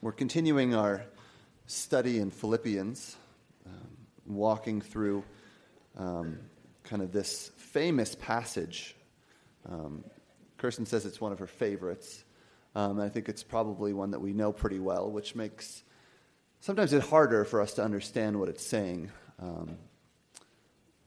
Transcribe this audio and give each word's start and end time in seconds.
We're 0.00 0.12
continuing 0.12 0.76
our 0.76 1.02
study 1.66 2.20
in 2.20 2.30
Philippians, 2.30 3.16
um, 3.66 3.96
walking 4.26 4.80
through 4.80 5.24
um, 5.96 6.38
kind 6.84 7.02
of 7.02 7.10
this 7.10 7.50
famous 7.56 8.14
passage. 8.14 8.94
Um, 9.68 10.04
Kirsten 10.56 10.86
says 10.86 11.04
it's 11.04 11.20
one 11.20 11.32
of 11.32 11.40
her 11.40 11.48
favorites. 11.48 12.22
Um, 12.76 13.00
I 13.00 13.08
think 13.08 13.28
it's 13.28 13.42
probably 13.42 13.92
one 13.92 14.12
that 14.12 14.20
we 14.20 14.32
know 14.32 14.52
pretty 14.52 14.78
well, 14.78 15.10
which 15.10 15.34
makes 15.34 15.82
sometimes 16.60 16.92
it 16.92 17.02
harder 17.02 17.44
for 17.44 17.60
us 17.60 17.74
to 17.74 17.82
understand 17.82 18.38
what 18.38 18.48
it's 18.48 18.64
saying. 18.64 19.10
Um, 19.42 19.78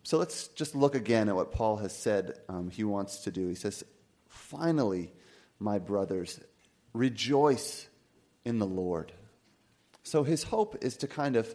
so 0.03 0.17
let's 0.17 0.49
just 0.49 0.75
look 0.75 0.95
again 0.95 1.29
at 1.29 1.35
what 1.37 1.53
Paul 1.53 1.77
has 1.77 1.95
said 1.95 2.39
um, 2.49 2.69
he 2.69 2.83
wants 2.83 3.19
to 3.19 3.31
do. 3.31 3.47
He 3.47 3.55
says, 3.55 3.85
Finally, 4.27 5.13
my 5.59 5.79
brothers, 5.79 6.41
rejoice 6.91 7.87
in 8.45 8.59
the 8.59 8.65
Lord. 8.65 9.11
So 10.03 10.23
his 10.23 10.43
hope 10.43 10.77
is 10.83 10.97
to 10.97 11.07
kind 11.07 11.35
of 11.35 11.53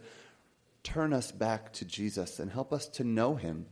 turn 0.83 1.13
us 1.13 1.33
back 1.33 1.73
to 1.73 1.85
Jesus 1.85 2.39
and 2.39 2.51
help 2.51 2.73
us 2.73 2.87
to 2.89 3.05
know 3.05 3.35
him, 3.35 3.67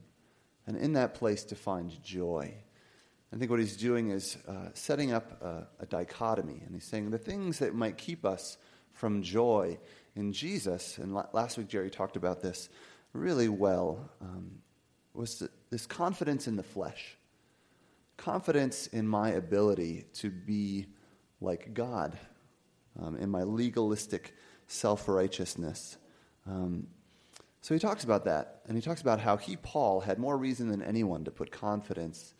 and 0.66 0.76
in 0.76 0.94
that 0.94 1.14
place 1.14 1.44
to 1.44 1.54
find 1.54 2.02
joy. 2.02 2.54
I 3.32 3.36
think 3.36 3.50
what 3.50 3.60
he's 3.60 3.76
doing 3.76 4.10
is 4.10 4.36
uh, 4.48 4.68
setting 4.74 5.12
up 5.12 5.42
a, 5.42 5.66
a 5.80 5.86
dichotomy, 5.86 6.62
and 6.64 6.74
he's 6.74 6.84
saying 6.84 7.10
the 7.10 7.18
things 7.18 7.58
that 7.58 7.74
might 7.74 7.98
keep 7.98 8.24
us 8.24 8.58
from 8.92 9.22
joy 9.22 9.78
in 10.16 10.32
Jesus, 10.32 10.98
and 10.98 11.14
last 11.32 11.58
week 11.58 11.68
Jerry 11.68 11.90
talked 11.90 12.16
about 12.16 12.40
this 12.40 12.68
really 13.12 13.48
well, 13.48 14.10
um, 14.20 14.62
was 15.14 15.42
this 15.70 15.86
confidence 15.86 16.48
in 16.48 16.56
the 16.56 16.62
flesh, 16.62 17.16
confidence 18.16 18.86
in 18.88 19.06
my 19.06 19.30
ability 19.30 20.06
to 20.14 20.30
be 20.30 20.86
like 21.40 21.74
God, 21.74 22.16
um, 23.00 23.16
in 23.16 23.30
my 23.30 23.42
legalistic 23.42 24.34
self 24.66 25.08
righteousness. 25.08 25.96
Um, 26.46 26.88
so 27.60 27.74
he 27.74 27.80
talks 27.80 28.04
about 28.04 28.26
that, 28.26 28.60
and 28.66 28.76
he 28.76 28.82
talks 28.82 29.00
about 29.00 29.20
how 29.20 29.38
he, 29.38 29.56
Paul, 29.56 30.00
had 30.00 30.18
more 30.18 30.36
reason 30.36 30.68
than 30.68 30.82
anyone 30.82 31.24
to 31.24 31.30
put 31.30 31.50
confidence 31.50 32.34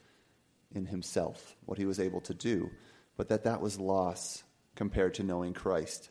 in 0.74 0.86
himself, 0.86 1.56
what 1.64 1.78
he 1.78 1.86
was 1.86 1.98
able 1.98 2.20
to 2.22 2.34
do, 2.34 2.70
but 3.16 3.28
that 3.28 3.44
that 3.44 3.60
was 3.60 3.78
loss 3.78 4.42
compared 4.74 5.14
to 5.14 5.22
knowing 5.22 5.54
Christ. 5.54 6.10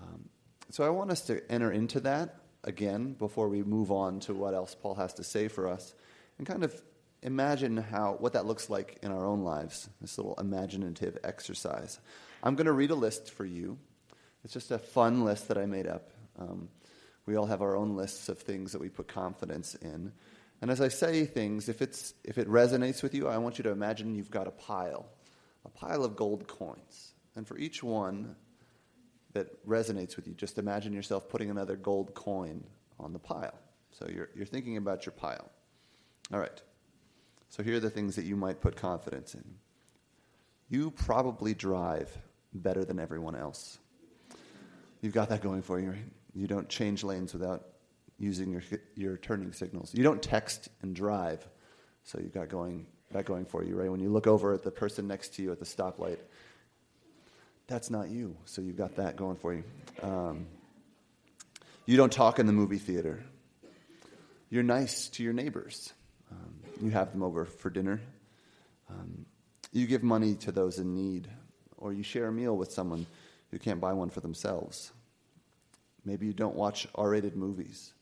Um, 0.00 0.28
so 0.70 0.84
I 0.84 0.90
want 0.90 1.10
us 1.10 1.22
to 1.22 1.42
enter 1.50 1.72
into 1.72 2.00
that 2.00 2.36
again 2.64 3.14
before 3.14 3.48
we 3.48 3.62
move 3.62 3.90
on 3.90 4.20
to 4.20 4.34
what 4.34 4.54
else 4.54 4.76
Paul 4.80 4.94
has 4.94 5.14
to 5.14 5.24
say 5.24 5.48
for 5.48 5.66
us, 5.66 5.94
and 6.38 6.46
kind 6.46 6.62
of 6.62 6.80
imagine 7.22 7.76
how 7.76 8.16
what 8.18 8.34
that 8.34 8.46
looks 8.46 8.70
like 8.70 8.98
in 9.02 9.10
our 9.10 9.26
own 9.26 9.42
lives. 9.42 9.88
This 10.00 10.16
little 10.16 10.34
imaginative 10.38 11.18
exercise. 11.24 11.98
I'm 12.42 12.56
going 12.56 12.66
to 12.66 12.72
read 12.72 12.90
a 12.90 12.96
list 12.96 13.30
for 13.30 13.44
you. 13.44 13.78
It's 14.44 14.52
just 14.52 14.70
a 14.70 14.78
fun 14.78 15.24
list 15.24 15.48
that 15.48 15.58
I 15.58 15.66
made 15.66 15.86
up. 15.86 16.10
Um, 16.38 16.68
we 17.26 17.36
all 17.36 17.46
have 17.46 17.62
our 17.62 17.76
own 17.76 17.96
lists 17.96 18.28
of 18.28 18.38
things 18.38 18.72
that 18.72 18.80
we 18.80 18.88
put 18.88 19.06
confidence 19.06 19.74
in. 19.76 20.12
And 20.60 20.70
as 20.70 20.80
I 20.80 20.88
say 20.88 21.24
things, 21.24 21.68
if, 21.68 21.80
it's, 21.82 22.14
if 22.24 22.38
it 22.38 22.48
resonates 22.48 23.02
with 23.02 23.14
you, 23.14 23.28
I 23.28 23.38
want 23.38 23.58
you 23.58 23.64
to 23.64 23.70
imagine 23.70 24.14
you've 24.14 24.30
got 24.30 24.48
a 24.48 24.52
pile, 24.52 25.06
a 25.64 25.68
pile 25.68 26.04
of 26.04 26.16
gold 26.16 26.48
coins. 26.48 27.14
And 27.36 27.46
for 27.46 27.56
each 27.58 27.82
one 27.82 28.34
that 29.32 29.64
resonates 29.66 30.16
with 30.16 30.26
you, 30.26 30.34
just 30.34 30.58
imagine 30.58 30.92
yourself 30.92 31.28
putting 31.28 31.50
another 31.50 31.76
gold 31.76 32.14
coin 32.14 32.64
on 32.98 33.12
the 33.12 33.18
pile. 33.18 33.58
So 33.92 34.08
you're, 34.08 34.30
you're 34.34 34.46
thinking 34.46 34.76
about 34.76 35.06
your 35.06 35.12
pile. 35.12 35.50
All 36.32 36.40
right. 36.40 36.62
So 37.48 37.62
here 37.62 37.76
are 37.76 37.80
the 37.80 37.90
things 37.90 38.16
that 38.16 38.24
you 38.24 38.36
might 38.36 38.60
put 38.60 38.76
confidence 38.76 39.34
in. 39.34 39.44
You 40.68 40.90
probably 40.90 41.54
drive 41.54 42.10
better 42.54 42.84
than 42.84 42.98
everyone 42.98 43.34
else. 43.34 43.78
You've 45.00 45.14
got 45.14 45.30
that 45.30 45.42
going 45.42 45.62
for 45.62 45.80
you, 45.80 45.90
right? 45.90 46.04
You 46.34 46.46
don't 46.46 46.68
change 46.68 47.04
lanes 47.04 47.32
without 47.32 47.66
using 48.18 48.52
your, 48.52 48.62
your 48.94 49.16
turning 49.16 49.52
signals. 49.52 49.92
You 49.94 50.04
don't 50.04 50.22
text 50.22 50.68
and 50.80 50.94
drive, 50.94 51.46
so 52.04 52.18
you've 52.20 52.32
got 52.32 52.48
going, 52.48 52.86
that 53.10 53.24
going 53.24 53.44
for 53.44 53.64
you, 53.64 53.74
right? 53.74 53.90
When 53.90 54.00
you 54.00 54.10
look 54.10 54.26
over 54.26 54.54
at 54.54 54.62
the 54.62 54.70
person 54.70 55.08
next 55.08 55.34
to 55.34 55.42
you 55.42 55.52
at 55.52 55.58
the 55.58 55.64
stoplight, 55.64 56.18
that's 57.66 57.90
not 57.90 58.10
you, 58.10 58.36
so 58.44 58.62
you've 58.62 58.76
got 58.76 58.96
that 58.96 59.16
going 59.16 59.36
for 59.36 59.54
you. 59.54 59.64
Um, 60.02 60.46
you 61.86 61.96
don't 61.96 62.12
talk 62.12 62.38
in 62.38 62.46
the 62.46 62.52
movie 62.52 62.78
theater. 62.78 63.24
You're 64.50 64.62
nice 64.62 65.08
to 65.10 65.22
your 65.22 65.32
neighbors. 65.32 65.92
Um, 66.30 66.54
you 66.80 66.90
have 66.90 67.12
them 67.12 67.22
over 67.22 67.44
for 67.44 67.70
dinner. 67.70 68.00
Um, 68.90 69.26
you 69.72 69.86
give 69.86 70.02
money 70.02 70.34
to 70.36 70.52
those 70.52 70.78
in 70.78 70.94
need, 70.94 71.28
or 71.82 71.92
you 71.92 72.02
share 72.02 72.28
a 72.28 72.32
meal 72.32 72.56
with 72.56 72.72
someone 72.72 73.06
who 73.50 73.58
can't 73.58 73.80
buy 73.80 73.92
one 73.92 74.08
for 74.08 74.20
themselves. 74.20 74.92
Maybe 76.04 76.26
you 76.26 76.32
don't 76.32 76.56
watch 76.56 76.86
R 76.94 77.10
rated 77.10 77.36
movies. 77.36 77.92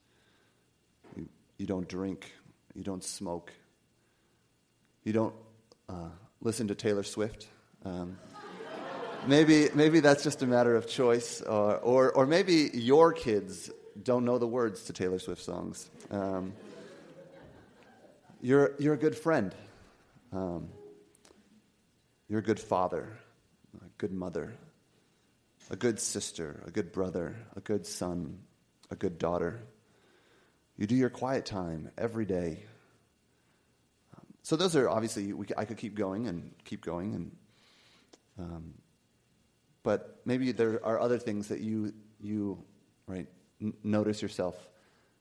You, 1.16 1.28
you 1.58 1.66
don't 1.66 1.88
drink. 1.88 2.32
You 2.74 2.84
don't 2.84 3.02
smoke. 3.02 3.52
You 5.02 5.12
don't 5.12 5.34
uh, 5.88 6.10
listen 6.40 6.68
to 6.68 6.74
Taylor 6.74 7.02
Swift. 7.02 7.48
Um, 7.84 8.18
maybe, 9.26 9.68
maybe 9.74 10.00
that's 10.00 10.22
just 10.22 10.42
a 10.42 10.46
matter 10.46 10.76
of 10.76 10.86
choice, 10.86 11.40
or, 11.40 11.78
or, 11.78 12.12
or, 12.12 12.26
maybe 12.26 12.70
your 12.74 13.12
kids 13.12 13.70
don't 14.02 14.26
know 14.26 14.36
the 14.38 14.46
words 14.46 14.84
to 14.84 14.92
Taylor 14.92 15.18
Swift 15.18 15.42
songs. 15.42 15.88
Um, 16.10 16.52
you're, 18.42 18.72
you're 18.78 18.94
a 18.94 18.98
good 18.98 19.16
friend. 19.16 19.54
Um, 20.32 20.68
you're 22.28 22.40
a 22.40 22.42
good 22.42 22.60
father, 22.60 23.08
good 24.00 24.12
mother, 24.14 24.54
a 25.68 25.76
good 25.76 26.00
sister, 26.00 26.62
a 26.66 26.70
good 26.70 26.90
brother, 26.90 27.36
a 27.54 27.60
good 27.60 27.86
son, 27.86 28.38
a 28.90 28.96
good 28.96 29.18
daughter. 29.18 29.60
You 30.78 30.86
do 30.86 30.94
your 30.94 31.10
quiet 31.10 31.44
time 31.44 31.90
every 31.98 32.24
day. 32.24 32.64
So 34.42 34.56
those 34.56 34.74
are 34.74 34.88
obviously 34.88 35.34
we, 35.34 35.44
I 35.54 35.66
could 35.66 35.76
keep 35.76 35.94
going 35.94 36.28
and 36.28 36.52
keep 36.64 36.82
going, 36.82 37.14
and 37.14 37.36
um, 38.38 38.74
but 39.82 40.22
maybe 40.24 40.50
there 40.52 40.80
are 40.82 40.98
other 40.98 41.18
things 41.18 41.48
that 41.48 41.60
you 41.60 41.92
you 42.22 42.64
right 43.06 43.28
n- 43.60 43.74
notice 43.84 44.22
yourself 44.22 44.56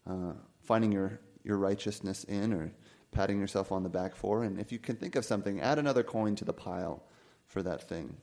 uh, 0.08 0.32
finding 0.64 0.94
your 0.94 1.20
your 1.44 1.58
righteousness 1.58 2.24
in 2.24 2.54
or 2.54 2.72
patting 3.12 3.42
yourself 3.42 3.74
on 3.74 3.84
the 3.84 3.90
back 3.90 4.16
for. 4.16 4.44
And 4.44 4.58
if 4.58 4.72
you 4.72 4.80
can 4.80 4.96
think 4.96 5.18
of 5.18 5.26
something, 5.26 5.60
add 5.60 5.80
another 5.80 6.02
coin 6.04 6.38
to 6.38 6.46
the 6.46 6.54
pile 6.54 7.04
for 7.46 7.62
that 7.64 7.90
thing. 7.90 8.16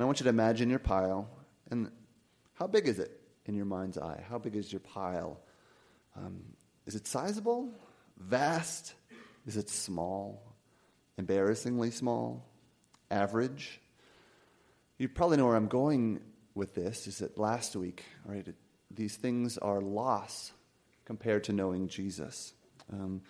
And 0.00 0.04
I 0.04 0.06
want 0.06 0.18
you 0.18 0.24
to 0.24 0.30
imagine 0.30 0.70
your 0.70 0.78
pile. 0.78 1.28
And 1.70 1.90
how 2.54 2.66
big 2.66 2.88
is 2.88 2.98
it 2.98 3.20
in 3.44 3.54
your 3.54 3.66
mind's 3.66 3.98
eye? 3.98 4.24
How 4.30 4.38
big 4.38 4.56
is 4.56 4.72
your 4.72 4.80
pile? 4.80 5.38
Um, 6.16 6.40
is 6.86 6.94
it 6.94 7.06
sizable? 7.06 7.68
Vast? 8.16 8.94
Is 9.46 9.58
it 9.58 9.68
small? 9.68 10.56
Embarrassingly 11.18 11.90
small? 11.90 12.48
Average? 13.10 13.78
You 14.96 15.06
probably 15.10 15.36
know 15.36 15.44
where 15.44 15.56
I'm 15.56 15.68
going 15.68 16.20
with 16.54 16.74
this. 16.74 17.06
Is 17.06 17.18
that 17.18 17.36
last 17.36 17.76
week, 17.76 18.02
right? 18.24 18.48
It, 18.48 18.56
these 18.90 19.16
things 19.16 19.58
are 19.58 19.82
loss 19.82 20.50
compared 21.04 21.44
to 21.44 21.52
knowing 21.52 21.88
Jesus. 21.88 22.54
Um, 22.90 23.20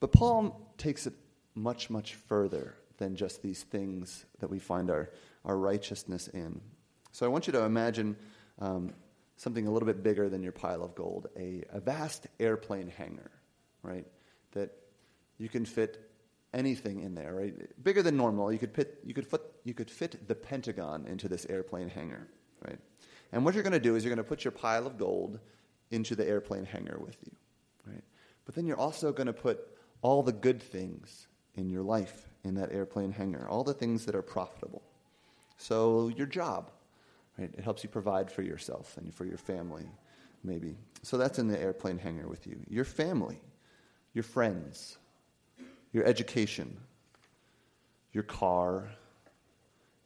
but 0.00 0.12
Paul 0.12 0.70
takes 0.76 1.06
it 1.06 1.14
much, 1.54 1.88
much 1.88 2.16
further 2.16 2.74
than 2.98 3.16
just 3.16 3.40
these 3.40 3.62
things 3.62 4.26
that 4.40 4.50
we 4.50 4.58
find 4.58 4.90
our, 4.90 5.08
our 5.44 5.56
righteousness 5.56 6.28
in. 6.28 6.60
So 7.12 7.26
I 7.26 7.28
want 7.28 7.46
you 7.46 7.52
to 7.52 7.62
imagine 7.62 8.16
um, 8.58 8.92
something 9.36 9.66
a 9.66 9.70
little 9.70 9.86
bit 9.86 10.02
bigger 10.02 10.28
than 10.28 10.42
your 10.42 10.52
pile 10.52 10.82
of 10.82 10.94
gold 10.94 11.28
a, 11.36 11.64
a 11.70 11.80
vast 11.80 12.26
airplane 12.40 12.88
hangar, 12.88 13.30
right? 13.82 14.06
That 14.52 14.72
you 15.38 15.48
can 15.48 15.64
fit 15.64 16.10
anything 16.52 17.00
in 17.00 17.14
there, 17.14 17.34
right? 17.34 17.82
Bigger 17.82 18.02
than 18.02 18.16
normal. 18.16 18.52
You 18.52 18.58
could, 18.58 18.72
fit, 18.72 19.00
you, 19.04 19.12
could 19.12 19.26
fit, 19.26 19.42
you 19.64 19.74
could 19.74 19.90
fit 19.90 20.28
the 20.28 20.34
Pentagon 20.34 21.06
into 21.06 21.28
this 21.28 21.46
airplane 21.50 21.88
hangar, 21.88 22.28
right? 22.66 22.78
And 23.32 23.44
what 23.44 23.54
you're 23.54 23.64
going 23.64 23.72
to 23.72 23.80
do 23.80 23.96
is 23.96 24.04
you're 24.04 24.14
going 24.14 24.24
to 24.24 24.28
put 24.28 24.44
your 24.44 24.52
pile 24.52 24.86
of 24.86 24.96
gold 24.96 25.40
into 25.90 26.14
the 26.14 26.26
airplane 26.26 26.64
hangar 26.64 26.98
with 26.98 27.16
you, 27.24 27.32
right? 27.86 28.04
But 28.44 28.54
then 28.54 28.66
you're 28.66 28.78
also 28.78 29.12
going 29.12 29.26
to 29.26 29.32
put 29.32 29.60
all 30.02 30.22
the 30.22 30.32
good 30.32 30.62
things 30.62 31.26
in 31.54 31.70
your 31.70 31.82
life 31.82 32.28
in 32.44 32.54
that 32.54 32.72
airplane 32.72 33.10
hangar, 33.10 33.48
all 33.48 33.64
the 33.64 33.74
things 33.74 34.06
that 34.06 34.14
are 34.14 34.22
profitable. 34.22 34.82
So, 35.56 36.08
your 36.08 36.26
job, 36.26 36.70
right? 37.38 37.50
It 37.56 37.62
helps 37.62 37.82
you 37.82 37.88
provide 37.88 38.30
for 38.30 38.42
yourself 38.42 38.96
and 38.96 39.14
for 39.14 39.24
your 39.24 39.38
family, 39.38 39.86
maybe. 40.42 40.76
So, 41.02 41.16
that's 41.16 41.38
in 41.38 41.48
the 41.48 41.60
airplane 41.60 41.98
hangar 41.98 42.28
with 42.28 42.46
you. 42.46 42.58
Your 42.68 42.84
family, 42.84 43.40
your 44.12 44.24
friends, 44.24 44.98
your 45.92 46.04
education, 46.04 46.76
your 48.12 48.24
car, 48.24 48.88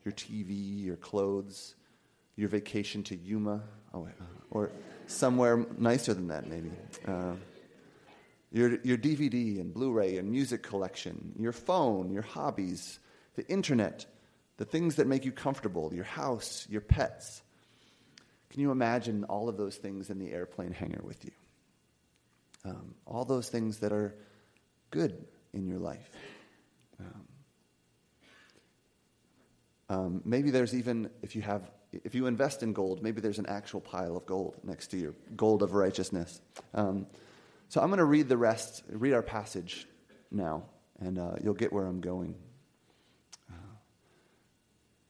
your 0.05 0.13
TV, 0.13 0.85
your 0.85 0.97
clothes, 0.97 1.75
your 2.37 2.49
vacation 2.49 3.03
to 3.05 3.17
Yuma, 3.17 3.63
oh, 3.93 4.01
wait, 4.01 4.15
or 4.51 4.71
somewhere 5.07 5.67
nicer 5.77 6.15
than 6.15 6.29
that, 6.29 6.47
maybe. 6.47 6.71
Uh, 7.07 7.35
your, 8.51 8.79
your 8.83 8.97
DVD 8.97 9.61
and 9.61 9.75
Blu 9.75 9.93
ray 9.93 10.17
and 10.17 10.31
music 10.31 10.63
collection, 10.63 11.35
your 11.39 11.53
phone, 11.53 12.11
your 12.11 12.23
hobbies, 12.23 12.99
the 13.35 13.47
internet, 13.49 14.07
the 14.59 14.65
things 14.65 14.97
that 14.97 15.07
make 15.07 15.25
you 15.25 15.33
comfortable, 15.33 15.95
your 15.95 16.05
house, 16.05 16.67
your 16.69 16.83
pets. 16.83 17.43
Can 18.51 18.61
you 18.61 18.71
imagine 18.71 19.25
all 19.25 19.49
of 19.49 19.57
those 19.57 19.77
things 19.77 20.11
in 20.11 20.19
the 20.19 20.33
airplane 20.33 20.73
hangar 20.73 21.01
with 21.03 21.25
you? 21.25 21.31
Um, 22.65 22.95
all 23.07 23.25
those 23.25 23.49
things 23.49 23.79
that 23.79 23.93
are 23.93 24.15
good 24.91 25.27
in 25.53 25.67
your 25.67 25.79
life. 25.79 26.11
Um, 27.01 27.29
um, 29.89 30.23
maybe 30.25 30.51
there's 30.51 30.75
even, 30.75 31.09
if 31.23 31.37
you 31.37 31.43
have, 31.43 31.71
if 31.93 32.15
you 32.15 32.27
invest 32.27 32.63
in 32.63 32.73
gold, 32.73 33.03
maybe 33.03 33.21
there's 33.21 33.39
an 33.39 33.47
actual 33.47 33.81
pile 33.81 34.17
of 34.17 34.27
gold 34.27 34.57
next 34.65 34.89
to 34.89 34.99
your 34.99 35.15
gold 35.37 35.63
of 35.63 35.73
righteousness. 35.73 36.41
Um, 36.75 37.07
so 37.69 37.81
I'm 37.81 37.89
going 37.89 37.99
to 37.99 38.05
read 38.05 38.29
the 38.29 38.37
rest, 38.37 38.83
read 38.91 39.13
our 39.13 39.23
passage 39.23 39.87
now, 40.31 40.65
and 40.99 41.19
uh, 41.19 41.37
you'll 41.43 41.55
get 41.55 41.73
where 41.73 41.87
I'm 41.87 42.01
going. 42.01 42.35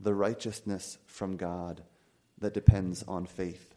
the 0.00 0.14
righteousness 0.14 0.98
from 1.06 1.36
God 1.36 1.82
that 2.38 2.54
depends 2.54 3.02
on 3.02 3.26
faith, 3.26 3.74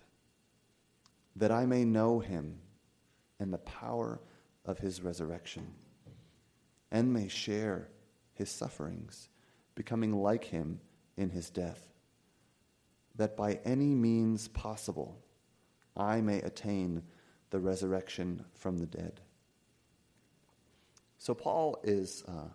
that 1.35 1.51
I 1.51 1.65
may 1.65 1.83
know 1.83 2.19
him 2.19 2.59
and 3.39 3.51
the 3.51 3.57
power 3.57 4.21
of 4.65 4.77
his 4.77 5.01
resurrection, 5.01 5.73
and 6.91 7.11
may 7.11 7.27
share 7.27 7.87
his 8.33 8.49
sufferings, 8.49 9.29
becoming 9.75 10.13
like 10.13 10.43
him 10.43 10.79
in 11.17 11.29
his 11.29 11.49
death, 11.49 11.87
that 13.15 13.35
by 13.35 13.59
any 13.65 13.95
means 13.95 14.47
possible 14.49 15.17
I 15.97 16.21
may 16.21 16.41
attain 16.41 17.03
the 17.49 17.59
resurrection 17.59 18.45
from 18.53 18.77
the 18.77 18.85
dead. 18.85 19.21
So, 21.17 21.35
Paul 21.35 21.79
is 21.83 22.23
uh, 22.27 22.49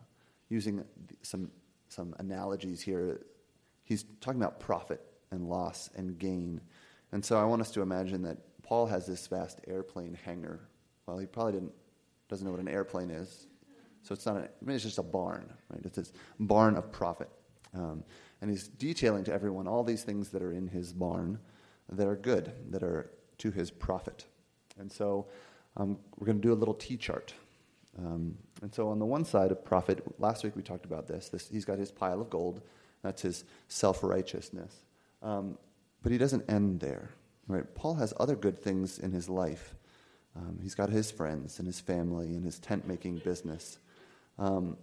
using 0.49 0.85
some, 1.23 1.51
some 1.89 2.15
analogies 2.19 2.81
here. 2.81 3.21
He's 3.87 4.05
talking 4.21 4.41
about 4.41 4.61
profit 4.61 5.01
and 5.31 5.49
loss 5.49 5.89
and 5.97 6.19
gain. 6.19 6.61
And 7.13 7.25
so, 7.25 7.41
I 7.41 7.45
want 7.45 7.63
us 7.63 7.71
to 7.71 7.81
imagine 7.81 8.23
that 8.23 8.37
Paul 8.63 8.87
has 8.87 9.07
this 9.07 9.27
vast 9.27 9.61
airplane 9.67 10.19
hangar. 10.25 10.61
Well, 11.07 11.19
he 11.19 11.27
probably 11.27 11.53
didn't, 11.53 11.73
doesn't 12.29 12.45
know 12.45 12.51
what 12.51 12.61
an 12.61 12.69
airplane 12.69 13.11
is. 13.11 13.47
So, 14.03 14.13
it's 14.13 14.27
not, 14.27 14.37
a, 14.37 14.41
I 14.41 14.49
mean, 14.61 14.77
it's 14.77 14.85
just 14.85 14.99
a 14.99 15.03
barn, 15.03 15.51
right? 15.71 15.81
It's 15.85 15.97
this 15.97 16.13
barn 16.39 16.77
of 16.77 16.93
profit. 16.93 17.31
Um, 17.75 18.05
and 18.41 18.51
he's 18.51 18.69
detailing 18.69 19.25
to 19.25 19.33
everyone 19.33 19.67
all 19.67 19.83
these 19.83 20.03
things 20.03 20.29
that 20.31 20.43
are 20.43 20.53
in 20.53 20.69
his 20.69 20.93
barn 20.93 21.39
that 21.91 22.07
are 22.07 22.17
good, 22.17 22.53
that 22.71 22.83
are 22.83 23.11
to 23.39 23.51
his 23.51 23.71
profit. 23.71 24.27
And 24.79 24.91
so 24.91 25.27
um, 25.77 25.99
we're 26.19 26.27
going 26.27 26.41
to 26.41 26.47
do 26.47 26.53
a 26.53 26.55
little 26.55 26.75
T 26.75 26.97
chart. 26.97 27.33
Um, 27.99 28.37
and 28.63 28.75
so 28.75 28.89
on 28.89 28.99
the 28.99 29.07
one 29.07 29.25
side 29.25 29.51
of 29.51 29.65
profit, 29.65 30.03
last 30.21 30.45
week 30.45 30.57
we 30.57 30.63
talked 30.63 30.85
about 30.85 31.07
this. 31.07 31.29
this 31.29 31.49
he's 31.49 31.65
got 31.65 31.79
his 31.79 31.91
pile 31.91 32.21
of 32.21 32.29
gold. 32.29 32.63
That's 33.07 33.23
his 33.23 33.45
self 33.69 34.03
righteousness. 34.03 34.75
Um, 35.23 35.59
but 36.03 36.11
he 36.11 36.19
doesn't 36.19 36.51
end 36.51 36.81
there. 36.81 37.11
Right? 37.47 37.73
Paul 37.77 37.95
has 37.95 38.13
other 38.19 38.35
good 38.35 38.59
things 38.59 38.99
in 38.99 39.13
his 39.13 39.29
life. 39.29 39.77
Um, 40.35 40.59
he's 40.61 40.75
got 40.75 40.91
his 40.91 41.13
friends 41.13 41.61
and 41.61 41.67
his 41.67 41.79
family 41.79 42.35
and 42.35 42.45
his 42.45 42.59
tent 42.59 42.87
making 42.87 43.19
business. 43.19 43.79
Um, 44.41 44.77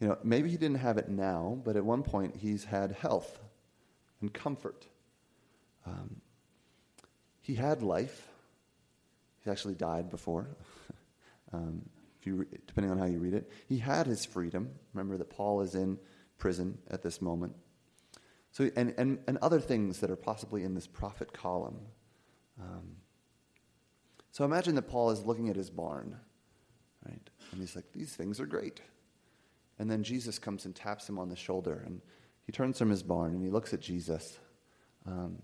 you 0.00 0.08
know, 0.08 0.18
maybe 0.24 0.48
he 0.48 0.56
didn't 0.56 0.78
have 0.78 0.96
it 0.96 1.10
now, 1.10 1.60
but 1.62 1.76
at 1.76 1.84
one 1.84 2.02
point 2.02 2.36
he's 2.36 2.64
had 2.64 2.92
health 2.92 3.38
and 4.22 4.32
comfort. 4.32 4.86
Um, 5.86 6.22
he 7.42 7.54
had 7.54 7.82
life. 7.82 8.28
He's 9.40 9.52
actually 9.52 9.74
died 9.74 10.10
before, 10.10 10.48
um, 11.52 11.82
if 12.18 12.26
you 12.26 12.46
depending 12.66 12.90
on 12.90 12.98
how 12.98 13.04
you 13.04 13.18
read 13.18 13.34
it. 13.34 13.52
He 13.68 13.78
had 13.78 14.06
his 14.06 14.24
freedom. 14.24 14.70
Remember 14.94 15.18
that 15.18 15.28
Paul 15.28 15.60
is 15.60 15.74
in 15.74 15.98
prison 16.42 16.76
at 16.90 17.04
this 17.04 17.22
moment. 17.22 17.54
So, 18.50 18.68
and, 18.74 18.92
and, 18.98 19.20
and 19.28 19.38
other 19.38 19.60
things 19.60 20.00
that 20.00 20.10
are 20.10 20.16
possibly 20.16 20.64
in 20.64 20.74
this 20.74 20.88
profit 20.88 21.32
column. 21.32 21.78
Um, 22.60 22.96
so 24.32 24.44
imagine 24.44 24.74
that 24.74 24.88
Paul 24.88 25.10
is 25.10 25.24
looking 25.24 25.50
at 25.50 25.54
his 25.54 25.70
barn, 25.70 26.16
right? 27.06 27.30
And 27.52 27.60
he's 27.60 27.76
like, 27.76 27.84
these 27.92 28.16
things 28.16 28.40
are 28.40 28.46
great. 28.46 28.80
And 29.78 29.88
then 29.88 30.02
Jesus 30.02 30.40
comes 30.40 30.64
and 30.64 30.74
taps 30.74 31.08
him 31.08 31.16
on 31.16 31.28
the 31.28 31.36
shoulder, 31.36 31.84
and 31.86 32.00
he 32.44 32.50
turns 32.50 32.76
from 32.76 32.90
his 32.90 33.04
barn 33.04 33.34
and 33.34 33.42
he 33.44 33.48
looks 33.48 33.72
at 33.72 33.80
Jesus. 33.80 34.36
Um, 35.06 35.38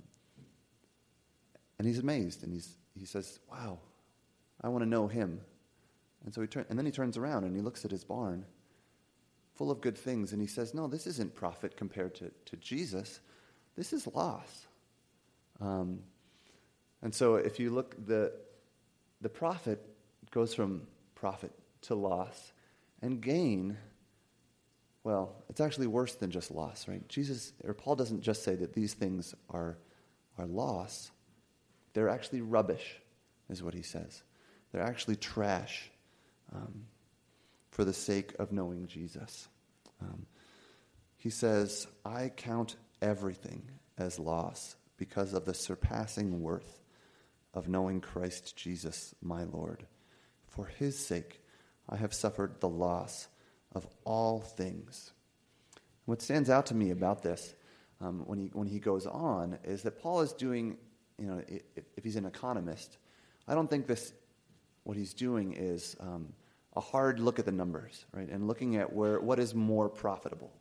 and 1.79 1.87
he's 1.87 2.01
amazed, 2.01 2.43
and 2.43 2.53
he's, 2.53 2.75
he 2.99 3.07
says, 3.07 3.39
Wow, 3.49 3.79
I 4.61 4.69
want 4.69 4.83
to 4.83 4.91
know 4.91 5.07
him. 5.07 5.43
And 6.25 6.35
so 6.35 6.41
he 6.41 6.49
turn, 6.49 6.67
and 6.69 6.77
then 6.77 6.87
he 6.87 6.93
turns 6.93 7.17
around 7.17 7.45
and 7.45 7.55
he 7.55 7.63
looks 7.63 7.85
at 7.85 7.93
his 7.93 8.03
barn, 8.03 8.45
full 9.59 9.71
of 9.73 9.81
good 9.81 9.99
things, 9.99 10.33
and 10.33 10.41
he 10.41 10.47
says, 10.47 10.73
No, 10.73 10.87
this 10.87 11.07
isn't 11.07 11.35
profit 11.35 11.77
compared 11.77 12.15
to, 12.17 12.31
to 12.47 12.57
Jesus. 12.57 13.21
This 13.77 13.93
is 13.93 14.07
loss. 14.07 14.67
Um, 15.61 15.99
and 17.03 17.13
so 17.13 17.35
if 17.35 17.59
you 17.59 17.71
look, 17.71 18.07
the, 18.07 18.33
the 19.21 19.29
profit 19.29 19.85
goes 20.31 20.55
from 20.55 20.87
profit 21.17 21.53
to 21.83 21.97
loss, 21.97 22.53
and 23.03 23.21
gain, 23.21 23.77
well, 25.05 25.35
it's 25.49 25.61
actually 25.61 25.87
worse 25.89 26.15
than 26.15 26.31
just 26.31 26.51
loss, 26.51 26.87
right? 26.89 27.07
Jesus, 27.09 27.53
or 27.65 27.75
Paul 27.75 27.97
doesn't 27.97 28.23
just 28.23 28.45
say 28.45 28.55
that 28.57 28.75
these 28.75 28.95
things 28.95 29.35
are, 29.51 29.77
are 30.39 30.47
loss, 30.47 31.11
they're 31.95 32.09
actually 32.09 32.41
rubbish, 32.43 33.01
is 33.49 33.63
what 33.63 33.75
he 33.75 33.83
says. 33.83 34.23
They're 34.73 34.83
actually 34.83 35.17
trash 35.17 35.91
um, 36.55 36.85
for 37.79 37.85
the 37.85 37.93
sake 37.93 38.35
of 38.41 38.51
knowing 38.51 38.89
Jesus. 38.89 39.47
Um, 40.03 40.27
he 41.17 41.31
says, 41.31 41.87
I 42.05 42.29
count 42.29 42.75
everything 43.01 43.71
as 43.97 44.19
loss 44.19 44.75
because 44.97 45.33
of 45.33 45.45
the 45.45 45.55
surpassing 45.55 46.43
worth 46.43 46.83
of 47.55 47.69
knowing 47.69 48.01
Christ 48.01 48.57
Jesus, 48.57 49.15
my 49.23 49.45
Lord. 49.45 49.87
For 50.49 50.65
his 50.67 50.99
sake, 50.99 51.41
I 51.89 51.95
have 51.95 52.13
suffered 52.13 52.59
the 52.59 52.69
loss 52.69 53.29
of 53.73 53.87
all 54.05 54.41
things. 54.41 55.13
What 56.05 56.21
stands 56.21 56.51
out 56.51 56.67
to 56.67 56.75
me 56.75 56.91
about 56.91 57.23
this 57.23 57.55
um, 58.01 58.25
when, 58.27 58.41
he, 58.41 58.51
when 58.55 58.67
he 58.67 58.81
goes 58.81 59.07
on 59.07 59.57
is 59.63 59.83
that 59.85 60.03
Paul 60.03 60.23
is 60.23 60.33
doing, 60.33 60.79
you 61.17 61.29
know, 61.29 61.43
if, 61.47 62.03
he's 62.03 62.17
an 62.17 62.27
economist, 62.27 62.99
I 63.47 63.55
don't 63.55 63.71
think 63.71 63.87
this, 63.87 64.13
what 64.83 64.97
he's 64.97 65.15
doing 65.15 65.53
is 65.53 65.95
um, 66.01 66.33
a 66.77 66.81
hard 66.81 67.21
look 67.21 67.39
at 67.39 67.45
the 67.45 67.53
numbers, 67.53 68.05
right? 68.13 68.29
And 68.29 68.47
looking 68.47 68.77
at 68.77 68.93
where, 68.93 69.21
what 69.21 69.39
is 69.39 69.55
more 69.55 69.89
profitable. 69.89 70.53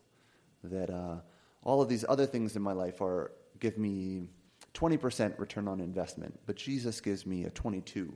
That 0.63 0.89
uh, 0.89 1.17
all 1.63 1.81
of 1.81 1.89
these 1.89 2.05
other 2.07 2.25
things 2.25 2.55
in 2.55 2.61
my 2.61 2.73
life 2.73 3.01
are, 3.01 3.31
give 3.59 3.77
me 3.77 4.29
20% 4.73 5.37
return 5.39 5.67
on 5.67 5.79
investment, 5.79 6.39
but 6.45 6.55
Jesus 6.55 7.01
gives 7.01 7.25
me 7.25 7.45
a 7.45 7.49
22% 7.51 8.15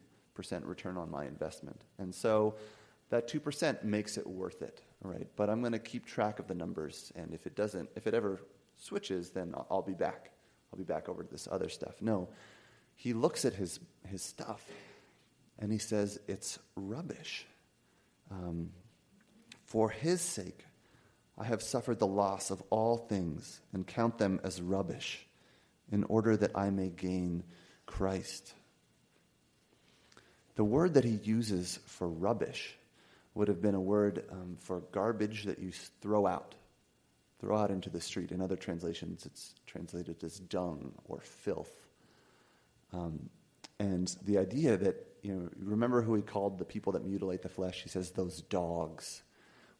return 0.63 0.97
on 0.97 1.09
my 1.09 1.25
investment. 1.25 1.81
And 1.97 2.13
so 2.13 2.55
that 3.09 3.27
2% 3.27 3.83
makes 3.83 4.17
it 4.17 4.25
worth 4.25 4.61
it, 4.61 4.81
right? 5.01 5.27
But 5.35 5.49
I'm 5.49 5.61
going 5.61 5.73
to 5.73 5.79
keep 5.79 6.05
track 6.05 6.39
of 6.39 6.47
the 6.47 6.55
numbers, 6.55 7.11
and 7.15 7.33
if 7.33 7.45
it 7.45 7.55
doesn't, 7.55 7.89
if 7.95 8.07
it 8.07 8.13
ever 8.13 8.41
switches, 8.77 9.29
then 9.31 9.53
I'll 9.69 9.81
be 9.81 9.93
back. 9.93 10.31
I'll 10.71 10.77
be 10.77 10.83
back 10.85 11.09
over 11.09 11.23
to 11.23 11.29
this 11.29 11.47
other 11.51 11.69
stuff. 11.69 11.95
No, 12.01 12.29
he 12.95 13.13
looks 13.13 13.45
at 13.45 13.53
his, 13.53 13.79
his 14.07 14.21
stuff 14.21 14.65
and 15.59 15.71
he 15.71 15.77
says, 15.77 16.19
It's 16.27 16.59
rubbish. 16.75 17.45
Um, 18.31 18.71
For 19.65 19.89
his 19.89 20.21
sake, 20.21 20.65
I 21.37 21.45
have 21.45 21.61
suffered 21.61 21.99
the 21.99 22.07
loss 22.07 22.51
of 22.51 22.61
all 22.69 22.97
things 22.97 23.61
and 23.73 23.87
count 23.87 24.17
them 24.17 24.39
as 24.43 24.61
rubbish 24.61 25.25
in 25.91 26.03
order 26.05 26.37
that 26.37 26.57
I 26.57 26.69
may 26.69 26.89
gain 26.89 27.43
Christ. 27.85 28.53
The 30.55 30.63
word 30.63 30.93
that 30.95 31.03
he 31.03 31.19
uses 31.23 31.79
for 31.85 32.07
rubbish 32.07 32.77
would 33.33 33.47
have 33.47 33.61
been 33.61 33.75
a 33.75 33.81
word 33.81 34.23
um, 34.31 34.57
for 34.59 34.81
garbage 34.91 35.45
that 35.45 35.59
you 35.59 35.71
throw 36.01 36.27
out, 36.27 36.55
throw 37.39 37.57
out 37.57 37.71
into 37.71 37.89
the 37.89 38.01
street. 38.01 38.31
In 38.31 38.41
other 38.41 38.57
translations, 38.57 39.25
it's 39.25 39.55
translated 39.65 40.23
as 40.23 40.39
dung 40.39 40.91
or 41.05 41.21
filth. 41.21 41.87
Um, 42.93 43.29
and 43.79 44.13
the 44.25 44.37
idea 44.37 44.77
that, 44.77 45.07
you 45.21 45.33
know, 45.33 45.49
remember 45.59 46.01
who 46.01 46.15
he 46.15 46.21
called 46.21 46.57
the 46.57 46.65
people 46.65 46.93
that 46.93 47.05
mutilate 47.05 47.41
the 47.41 47.49
flesh? 47.49 47.83
He 47.83 47.89
says, 47.89 48.11
those 48.11 48.41
dogs. 48.41 49.23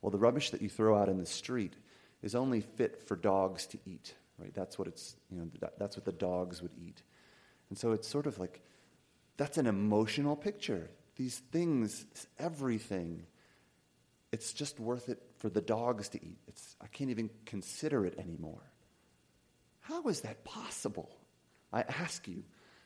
Well, 0.01 0.12
the 0.12 0.17
rubbish 0.17 0.51
that 0.51 0.62
you 0.62 0.69
throw 0.69 0.98
out 0.98 1.10
in 1.10 1.17
the 1.17 1.25
street 1.25 1.75
is 2.21 2.36
only 2.36 2.62
fit 2.62 3.07
for 3.07 3.15
dogs 3.15 3.65
to 3.67 3.79
eat, 3.86 4.13
right? 4.38 4.53
That's 4.53 4.77
what 4.77 4.88
it's, 4.88 5.15
you 5.31 5.39
know, 5.39 5.48
that, 5.60 5.79
that's 5.79 5.95
what 5.95 6.05
the 6.05 6.12
dogs 6.12 6.62
would 6.62 6.71
eat. 6.77 7.01
And 7.69 7.77
so 7.77 7.91
it's 7.91 8.07
sort 8.07 8.27
of 8.27 8.38
like, 8.39 8.62
that's 9.38 9.57
an 9.57 9.65
emotional 9.65 10.36
picture. 10.36 10.89
These 11.15 11.39
things, 11.51 12.05
everything, 12.38 13.24
it's 14.31 14.53
just 14.53 14.79
worth 14.79 15.10
it 15.10 15.21
for 15.38 15.50
the 15.50 15.62
dogs 15.62 16.10
to 16.10 16.24
eat. 16.24 16.38
It's, 16.48 16.75
I 16.81 16.88
can't 16.88 17.10
even 17.10 17.29
consider 17.45 18.05
it 18.05 18.17
anymore. 18.19 18.62
How 19.79 20.07
is 20.07 20.21
that 20.21 20.43
possible? 20.43 21.10
I 21.74 21.81
ask 21.81 22.27
you 22.27 22.43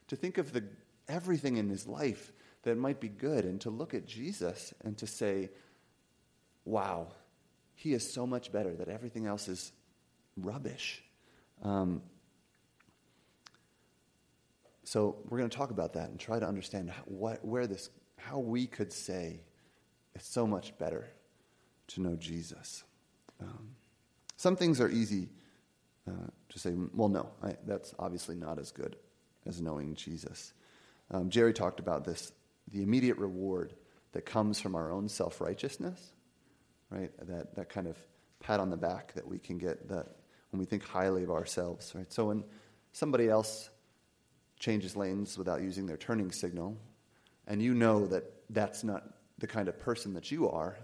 to 0.07 0.15
think 0.15 0.37
of 0.37 0.53
the, 0.53 0.63
everything 1.07 1.57
in 1.57 1.69
his 1.69 1.87
life 1.87 2.31
that 2.65 2.77
might 2.77 2.99
be 2.99 3.07
good 3.07 3.45
and 3.45 3.61
to 3.61 3.69
look 3.69 3.93
at 3.93 4.05
Jesus 4.05 4.73
and 4.83 4.97
to 4.97 5.07
say, 5.07 5.49
wow, 6.65 7.07
he 7.75 7.93
is 7.93 8.11
so 8.11 8.25
much 8.25 8.51
better 8.51 8.75
that 8.75 8.89
everything 8.89 9.27
else 9.27 9.47
is 9.47 9.71
rubbish. 10.35 11.03
Um, 11.61 12.01
so 14.83 15.17
we're 15.29 15.37
going 15.37 15.49
to 15.49 15.57
talk 15.57 15.69
about 15.69 15.93
that 15.93 16.09
and 16.09 16.19
try 16.19 16.39
to 16.39 16.47
understand 16.47 16.91
what, 17.05 17.45
where 17.45 17.67
this, 17.67 17.89
how 18.17 18.39
we 18.39 18.65
could 18.65 18.91
say 18.91 19.41
it's 20.15 20.27
so 20.27 20.47
much 20.47 20.75
better 20.79 21.07
to 21.87 22.01
know 22.01 22.15
Jesus. 22.15 22.83
Um, 23.39 23.75
some 24.37 24.55
things 24.55 24.81
are 24.81 24.89
easy 24.89 25.29
uh, 26.07 26.27
to 26.49 26.59
say, 26.59 26.73
well, 26.93 27.09
no, 27.09 27.29
I, 27.43 27.55
that's 27.67 27.93
obviously 27.99 28.35
not 28.35 28.57
as 28.57 28.71
good 28.71 28.95
as 29.45 29.61
knowing 29.61 29.93
Jesus. 29.93 30.53
Um, 31.11 31.29
Jerry 31.29 31.53
talked 31.53 31.79
about 31.79 32.05
this 32.05 32.31
the 32.71 32.81
immediate 32.81 33.17
reward 33.17 33.73
that 34.11 34.25
comes 34.25 34.59
from 34.59 34.75
our 34.75 34.91
own 34.91 35.09
self 35.09 35.41
righteousness, 35.41 35.99
right? 36.89 37.11
That, 37.27 37.55
that 37.55 37.69
kind 37.69 37.87
of 37.87 37.97
pat 38.39 38.59
on 38.59 38.69
the 38.69 38.77
back 38.77 39.13
that 39.13 39.27
we 39.27 39.39
can 39.39 39.57
get 39.57 39.87
that 39.89 40.07
when 40.51 40.59
we 40.59 40.65
think 40.65 40.83
highly 40.83 41.23
of 41.23 41.31
ourselves, 41.31 41.91
right? 41.95 42.11
So 42.11 42.25
when 42.25 42.43
somebody 42.93 43.27
else 43.27 43.69
changes 44.59 44.95
lanes 44.95 45.37
without 45.37 45.61
using 45.61 45.85
their 45.85 45.97
turning 45.97 46.31
signal, 46.31 46.77
and 47.47 47.61
you 47.61 47.73
know 47.73 48.05
that 48.07 48.23
that's 48.49 48.83
not 48.83 49.03
the 49.37 49.47
kind 49.47 49.67
of 49.67 49.77
person 49.79 50.13
that 50.13 50.31
you 50.31 50.49
are, 50.49 50.77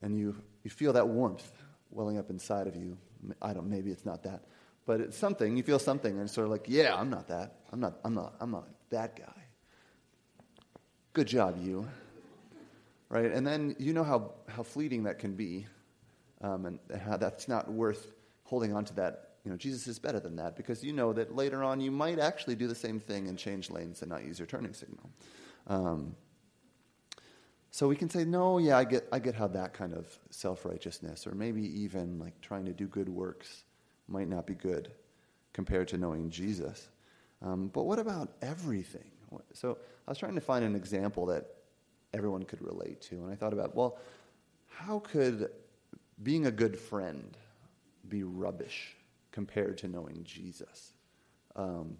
and 0.00 0.16
you, 0.16 0.34
you 0.64 0.70
feel 0.70 0.94
that 0.94 1.06
warmth 1.08 1.50
welling 1.90 2.18
up 2.18 2.30
inside 2.30 2.66
of 2.66 2.74
you. 2.74 2.96
I 3.40 3.52
don't, 3.52 3.68
maybe 3.68 3.90
it's 3.90 4.04
not 4.04 4.22
that, 4.24 4.44
but 4.86 5.00
it's 5.00 5.16
something. 5.16 5.56
You 5.56 5.62
feel 5.62 5.78
something, 5.78 6.12
and 6.12 6.22
it's 6.22 6.32
sort 6.32 6.46
of 6.46 6.50
like, 6.50 6.64
yeah, 6.66 6.96
I'm 6.96 7.10
not 7.10 7.28
that. 7.28 7.56
I'm 7.72 7.80
not, 7.80 7.98
I'm 8.04 8.14
not, 8.14 8.34
I'm 8.40 8.50
not 8.50 8.66
that 8.90 9.16
guy. 9.16 9.31
Good 11.14 11.26
job, 11.26 11.58
you. 11.62 11.86
Right? 13.10 13.30
And 13.30 13.46
then 13.46 13.76
you 13.78 13.92
know 13.92 14.04
how, 14.04 14.32
how 14.48 14.62
fleeting 14.62 15.02
that 15.02 15.18
can 15.18 15.34
be, 15.34 15.66
um, 16.40 16.64
and 16.64 16.78
how 17.02 17.18
that's 17.18 17.48
not 17.48 17.70
worth 17.70 18.12
holding 18.44 18.74
on 18.74 18.86
to 18.86 18.94
that. 18.94 19.28
You 19.44 19.50
know, 19.50 19.56
Jesus 19.58 19.86
is 19.86 19.98
better 19.98 20.20
than 20.20 20.36
that 20.36 20.56
because 20.56 20.82
you 20.82 20.92
know 20.92 21.12
that 21.12 21.36
later 21.36 21.62
on 21.62 21.80
you 21.80 21.90
might 21.90 22.18
actually 22.18 22.54
do 22.54 22.66
the 22.66 22.74
same 22.74 22.98
thing 22.98 23.28
and 23.28 23.36
change 23.36 23.70
lanes 23.70 24.00
and 24.00 24.10
not 24.10 24.24
use 24.24 24.38
your 24.38 24.46
turning 24.46 24.72
signal. 24.72 25.10
Um, 25.66 26.14
so 27.70 27.88
we 27.88 27.96
can 27.96 28.08
say, 28.08 28.24
no, 28.24 28.58
yeah, 28.58 28.78
I 28.78 28.84
get, 28.84 29.06
I 29.12 29.18
get 29.18 29.34
how 29.34 29.48
that 29.48 29.74
kind 29.74 29.92
of 29.92 30.06
self 30.30 30.64
righteousness, 30.64 31.26
or 31.26 31.34
maybe 31.34 31.62
even 31.82 32.18
like 32.18 32.40
trying 32.40 32.64
to 32.66 32.72
do 32.72 32.86
good 32.86 33.08
works, 33.08 33.64
might 34.08 34.28
not 34.28 34.46
be 34.46 34.54
good 34.54 34.92
compared 35.52 35.88
to 35.88 35.98
knowing 35.98 36.30
Jesus. 36.30 36.88
Um, 37.42 37.68
but 37.68 37.84
what 37.84 37.98
about 37.98 38.30
everything? 38.40 39.10
So 39.54 39.78
I 40.06 40.10
was 40.10 40.18
trying 40.18 40.34
to 40.34 40.40
find 40.40 40.64
an 40.64 40.76
example 40.76 41.26
that 41.26 41.46
everyone 42.12 42.44
could 42.44 42.62
relate 42.62 43.00
to, 43.02 43.16
and 43.16 43.32
I 43.32 43.34
thought 43.34 43.52
about, 43.52 43.74
well, 43.74 43.98
how 44.66 45.00
could 45.00 45.50
being 46.22 46.46
a 46.46 46.50
good 46.50 46.78
friend 46.78 47.36
be 48.08 48.22
rubbish 48.22 48.96
compared 49.30 49.78
to 49.78 49.88
knowing 49.88 50.22
Jesus? 50.24 50.92
Um, 51.56 51.96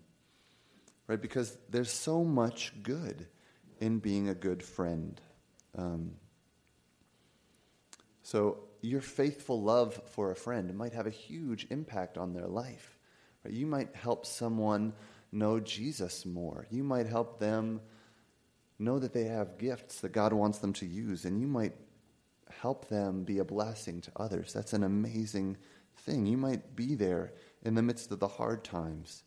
right? 1.07 1.21
Because 1.21 1.57
there's 1.71 1.91
so 1.91 2.25
much 2.25 2.73
good 2.83 3.27
in 3.81 3.99
being 3.99 4.29
a 4.29 4.35
good 4.35 4.63
friend. 4.63 5.21
Um, 5.77 6.13
so 8.23 8.59
your 8.81 9.01
faithful 9.01 9.61
love 9.63 10.01
for 10.07 10.31
a 10.31 10.37
friend 10.37 10.75
might 10.77 10.93
have 10.93 11.07
a 11.07 11.11
huge 11.11 11.67
impact 11.71 12.19
on 12.19 12.33
their 12.33 12.47
life. 12.47 12.99
Right? 13.45 13.55
You 13.55 13.67
might 13.67 13.95
help 13.95 14.27
someone 14.27 14.93
know 15.33 15.59
Jesus 15.59 16.27
more. 16.27 16.67
You 16.71 16.85
might 16.85 17.07
help 17.07 17.41
them 17.41 17.81
know 18.79 18.99
that 18.99 19.12
they 19.12 19.25
have 19.25 19.59
gifts 19.59 20.01
that 20.01 20.12
God 20.12 20.33
wants 20.33 20.59
them 20.59 20.73
to 20.75 20.87
use, 20.87 21.25
and 21.25 21.41
you 21.41 21.47
might 21.47 21.75
help 22.61 22.89
them 22.89 23.25
be 23.25 23.39
a 23.39 23.45
blessing 23.45 24.01
to 24.03 24.12
others. 24.17 24.53
That's 24.53 24.73
an 24.73 24.85
amazing 24.85 25.57
thing. 25.97 26.27
You 26.27 26.37
might 26.37 26.77
be 26.77 26.95
there 26.95 27.33
in 27.62 27.75
the 27.75 27.83
midst 27.83 28.11
of 28.11 28.19
the 28.19 28.29
hard 28.29 28.65
times. 28.65 29.25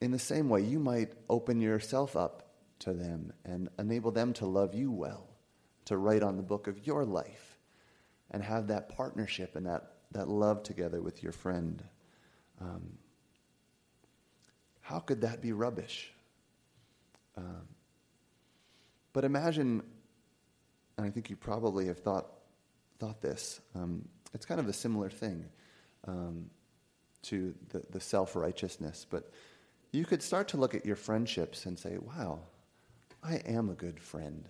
In 0.00 0.10
the 0.10 0.18
same 0.18 0.48
way, 0.48 0.62
you 0.62 0.78
might 0.78 1.12
open 1.28 1.60
yourself 1.60 2.16
up 2.16 2.50
to 2.80 2.92
them 2.92 3.32
and 3.44 3.68
enable 3.78 4.10
them 4.10 4.32
to 4.34 4.46
love 4.46 4.74
you 4.74 4.90
well, 4.90 5.28
to 5.84 5.96
write 5.96 6.22
on 6.22 6.36
the 6.36 6.42
book 6.42 6.66
of 6.66 6.86
your 6.86 7.04
life, 7.04 7.58
and 8.30 8.42
have 8.42 8.68
that 8.68 8.88
partnership 8.88 9.56
and 9.56 9.66
that, 9.66 9.92
that 10.12 10.28
love 10.28 10.62
together 10.62 11.02
with 11.02 11.22
your 11.22 11.32
friend. 11.32 11.84
Um, 12.60 12.98
how 14.90 14.98
could 14.98 15.20
that 15.20 15.40
be 15.40 15.52
rubbish? 15.52 16.12
Um, 17.36 17.68
but 19.12 19.24
imagine, 19.24 19.82
and 20.96 21.06
I 21.06 21.10
think 21.10 21.30
you 21.30 21.36
probably 21.36 21.86
have 21.86 22.00
thought, 22.00 22.26
thought 22.98 23.22
this, 23.22 23.60
um, 23.76 24.08
it's 24.34 24.44
kind 24.44 24.58
of 24.58 24.66
a 24.66 24.72
similar 24.72 25.08
thing 25.08 25.44
um, 26.08 26.50
to 27.22 27.54
the, 27.68 27.82
the 27.90 28.00
self 28.00 28.34
righteousness. 28.34 29.06
But 29.08 29.30
you 29.92 30.04
could 30.04 30.24
start 30.24 30.48
to 30.48 30.56
look 30.56 30.74
at 30.74 30.84
your 30.84 30.96
friendships 30.96 31.66
and 31.66 31.78
say, 31.78 31.96
wow, 31.98 32.40
I 33.22 33.36
am 33.46 33.70
a 33.70 33.74
good 33.74 34.00
friend. 34.00 34.48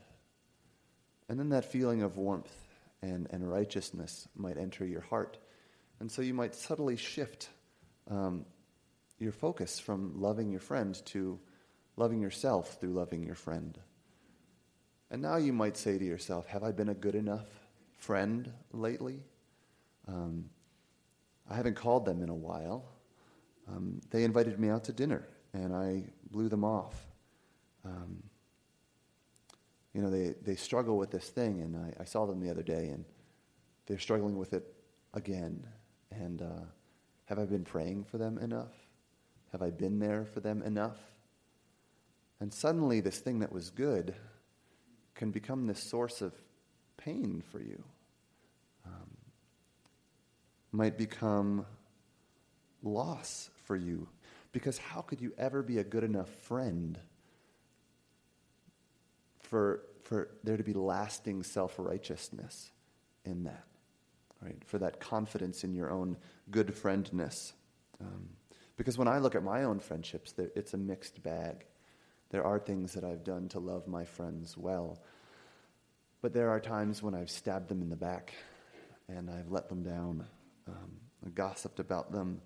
And 1.29 1.39
then 1.39 1.51
that 1.51 1.67
feeling 1.67 2.03
of 2.03 2.17
warmth 2.17 2.55
and, 3.03 3.27
and 3.31 3.51
righteousness 3.51 4.27
might 4.35 4.57
enter 4.57 4.87
your 4.87 5.03
heart. 5.03 5.37
And 6.01 6.11
so 6.11 6.23
you 6.23 6.33
might 6.33 6.55
subtly 6.55 6.97
shift 6.97 7.51
um, 8.11 8.47
your 9.21 9.33
focus 9.33 9.79
from 9.79 10.21
loving 10.21 10.51
your 10.51 10.61
friend 10.61 11.01
to 11.05 11.39
loving 11.97 12.21
yourself 12.21 12.79
through 12.81 12.95
loving 12.95 13.23
your 13.23 13.35
friend. 13.35 13.79
And 15.11 15.23
now 15.23 15.37
you 15.37 15.53
might 15.53 15.77
say 15.77 15.99
to 15.99 16.05
yourself, 16.05 16.47
Have 16.47 16.65
I 16.65 16.73
been 16.73 16.89
a 16.89 16.95
good 16.95 17.15
enough 17.15 17.47
friend 17.99 18.51
lately? 18.73 19.21
Um, 20.09 20.47
I 21.49 21.55
haven't 21.55 21.75
called 21.77 22.07
them 22.07 22.23
in 22.23 22.29
a 22.29 22.35
while. 22.35 22.85
Um, 23.69 24.01
they 24.11 24.25
invited 24.25 24.59
me 24.59 24.71
out 24.71 24.85
to 24.85 24.93
dinner, 24.93 25.29
and 25.53 25.75
I 25.75 26.05
blew 26.31 26.49
them 26.49 26.65
off. 26.65 26.95
Um, 27.85 28.23
you 29.93 30.01
know, 30.01 30.11
they, 30.11 30.35
they 30.43 30.55
struggle 30.55 30.97
with 30.97 31.11
this 31.11 31.29
thing, 31.29 31.61
and 31.61 31.77
I, 31.77 32.03
I, 32.03 32.05
saw 32.05 32.27
them 32.27 32.41
the 32.41 32.51
other 32.51 32.63
day, 32.63 32.89
and 32.89 33.05
they're 33.87 33.99
struggling 33.99 34.39
with 34.39 34.53
it 34.53 34.65
again. 35.15 35.67
And 36.13 36.43
uh, 36.43 36.65
have 37.27 37.39
I 37.39 37.45
been 37.45 37.65
praying 37.65 38.05
for 38.05 38.19
them 38.19 38.39
enough? 38.39 38.73
Have 39.53 39.63
I 39.63 39.71
been 39.71 39.99
there 39.99 40.25
for 40.25 40.41
them 40.41 40.63
enough? 40.63 40.99
And 42.41 42.53
suddenly, 42.53 43.01
this 43.01 43.19
thing 43.19 43.41
that 43.41 43.53
was 43.53 43.71
good 43.71 44.15
can 45.15 45.31
become 45.31 45.67
this 45.67 45.83
source 45.83 46.23
of 46.23 46.33
pain 46.97 47.43
for 47.51 47.61
you. 47.61 47.83
Um, 48.87 49.11
might 50.73 50.97
become 50.97 51.67
loss 52.83 53.51
for 53.65 53.77
you. 53.77 54.09
Because 54.53 54.79
how 54.79 55.03
could 55.03 55.21
you 55.21 55.33
ever 55.39 55.63
be 55.63 55.79
a 55.79 55.85
good 55.85 56.05
enough 56.05 56.29
friend 56.29 56.99
for, 59.41 59.83
for 60.03 60.31
there 60.43 60.57
to 60.57 60.65
be 60.65 60.73
lasting 60.73 61.43
self 61.43 61.75
righteousness 61.79 62.71
in 63.25 63.45
that? 63.45 63.65
Right? 64.43 64.63
For 64.65 64.79
that 64.79 65.01
confidence 65.01 65.65
in 65.65 65.75
your 65.75 65.91
own 65.91 66.17
good 66.51 66.69
friendness. 66.69 67.53
Um, 68.01 68.31
because 68.81 68.97
when 68.97 69.09
I 69.09 69.19
look 69.19 69.35
at 69.35 69.43
my 69.43 69.65
own 69.65 69.79
friendships, 69.79 70.33
it's 70.39 70.73
a 70.73 70.79
mixed 70.79 71.23
bag. 71.23 71.67
There 72.31 72.43
are 72.43 72.59
things 72.59 72.95
that 72.95 73.05
I've 73.05 73.23
done 73.23 73.47
to 73.51 73.59
love 73.59 73.87
my 73.87 74.07
friends 74.07 74.57
well, 74.57 75.03
but 76.23 76.33
there 76.33 76.49
are 76.49 76.59
times 76.59 77.03
when 77.03 77.15
I've 77.15 77.29
stabbed 77.29 77.69
them 77.69 77.83
in 77.83 77.91
the 77.91 77.97
back 77.97 78.33
and 79.07 79.29
I've 79.29 79.51
let 79.51 79.69
them 79.69 79.83
down, 79.83 80.27
um, 80.67 81.33
gossiped 81.35 81.79
about 81.79 82.11
them, 82.11 82.41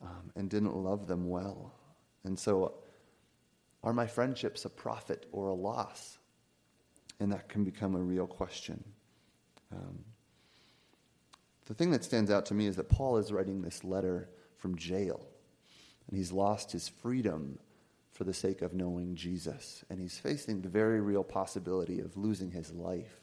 um, 0.00 0.30
and 0.36 0.48
didn't 0.48 0.76
love 0.76 1.08
them 1.08 1.28
well. 1.28 1.74
And 2.22 2.38
so, 2.38 2.74
are 3.82 3.92
my 3.92 4.06
friendships 4.06 4.66
a 4.66 4.70
profit 4.70 5.26
or 5.32 5.48
a 5.48 5.54
loss? 5.54 6.16
And 7.18 7.32
that 7.32 7.48
can 7.48 7.64
become 7.64 7.96
a 7.96 8.00
real 8.00 8.28
question. 8.28 8.84
Um, 9.72 10.04
the 11.66 11.74
thing 11.74 11.90
that 11.90 12.04
stands 12.04 12.30
out 12.30 12.46
to 12.46 12.54
me 12.54 12.68
is 12.68 12.76
that 12.76 12.88
Paul 12.88 13.16
is 13.16 13.32
writing 13.32 13.62
this 13.62 13.82
letter 13.82 14.28
from 14.56 14.76
jail 14.76 15.26
and 16.10 16.18
he's 16.18 16.32
lost 16.32 16.72
his 16.72 16.88
freedom 16.88 17.58
for 18.12 18.24
the 18.24 18.34
sake 18.34 18.62
of 18.62 18.74
knowing 18.74 19.14
Jesus. 19.14 19.84
And 19.88 20.00
he's 20.00 20.18
facing 20.18 20.60
the 20.60 20.68
very 20.68 21.00
real 21.00 21.22
possibility 21.22 22.00
of 22.00 22.16
losing 22.16 22.50
his 22.50 22.72
life 22.72 23.20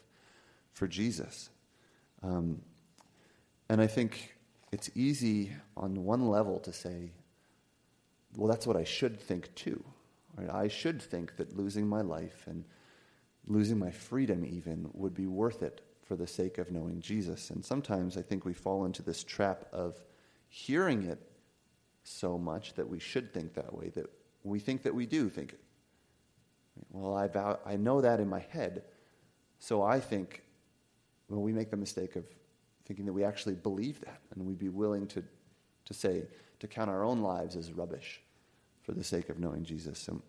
for 0.72 0.88
Jesus. 0.88 1.50
Um, 2.22 2.62
and 3.68 3.80
I 3.80 3.86
think 3.86 4.34
it's 4.72 4.90
easy 4.94 5.52
on 5.76 6.02
one 6.04 6.28
level 6.28 6.58
to 6.60 6.72
say, 6.72 7.12
well, 8.36 8.48
that's 8.48 8.66
what 8.66 8.76
I 8.76 8.84
should 8.84 9.20
think 9.20 9.54
too. 9.54 9.84
Right? 10.36 10.50
I 10.50 10.68
should 10.68 11.02
think 11.02 11.36
that 11.36 11.56
losing 11.56 11.86
my 11.86 12.00
life 12.00 12.44
and 12.46 12.64
losing 13.46 13.78
my 13.78 13.90
freedom 13.90 14.46
even 14.46 14.88
would 14.94 15.14
be 15.14 15.26
worth 15.26 15.62
it 15.62 15.82
for 16.06 16.16
the 16.16 16.26
sake 16.26 16.56
of 16.56 16.70
knowing 16.70 17.00
Jesus. 17.00 17.50
And 17.50 17.62
sometimes 17.62 18.16
I 18.16 18.22
think 18.22 18.46
we 18.46 18.54
fall 18.54 18.86
into 18.86 19.02
this 19.02 19.22
trap 19.24 19.66
of 19.72 20.02
hearing 20.48 21.02
it 21.04 21.27
so 22.08 22.38
much 22.38 22.74
that 22.74 22.88
we 22.88 22.98
should 22.98 23.32
think 23.32 23.54
that 23.54 23.74
way, 23.74 23.90
that 23.90 24.06
we 24.42 24.58
think 24.58 24.82
that 24.82 24.94
we 24.94 25.06
do 25.06 25.28
think 25.28 25.52
it. 25.52 25.60
Well, 26.90 27.14
I, 27.14 27.28
vow, 27.28 27.58
I 27.66 27.76
know 27.76 28.00
that 28.00 28.20
in 28.20 28.28
my 28.28 28.40
head, 28.50 28.84
so 29.58 29.82
I 29.82 30.00
think, 30.00 30.42
well, 31.28 31.42
we 31.42 31.52
make 31.52 31.70
the 31.70 31.76
mistake 31.76 32.16
of 32.16 32.24
thinking 32.86 33.04
that 33.06 33.12
we 33.12 33.24
actually 33.24 33.54
believe 33.54 34.00
that, 34.00 34.20
and 34.34 34.46
we'd 34.46 34.58
be 34.58 34.68
willing 34.68 35.06
to, 35.08 35.22
to 35.84 35.94
say, 35.94 36.22
to 36.60 36.66
count 36.66 36.88
our 36.88 37.04
own 37.04 37.20
lives 37.20 37.56
as 37.56 37.72
rubbish 37.72 38.22
for 38.82 38.92
the 38.92 39.04
sake 39.04 39.28
of 39.28 39.38
knowing 39.38 39.64
Jesus. 39.64 39.98
So, 39.98 40.22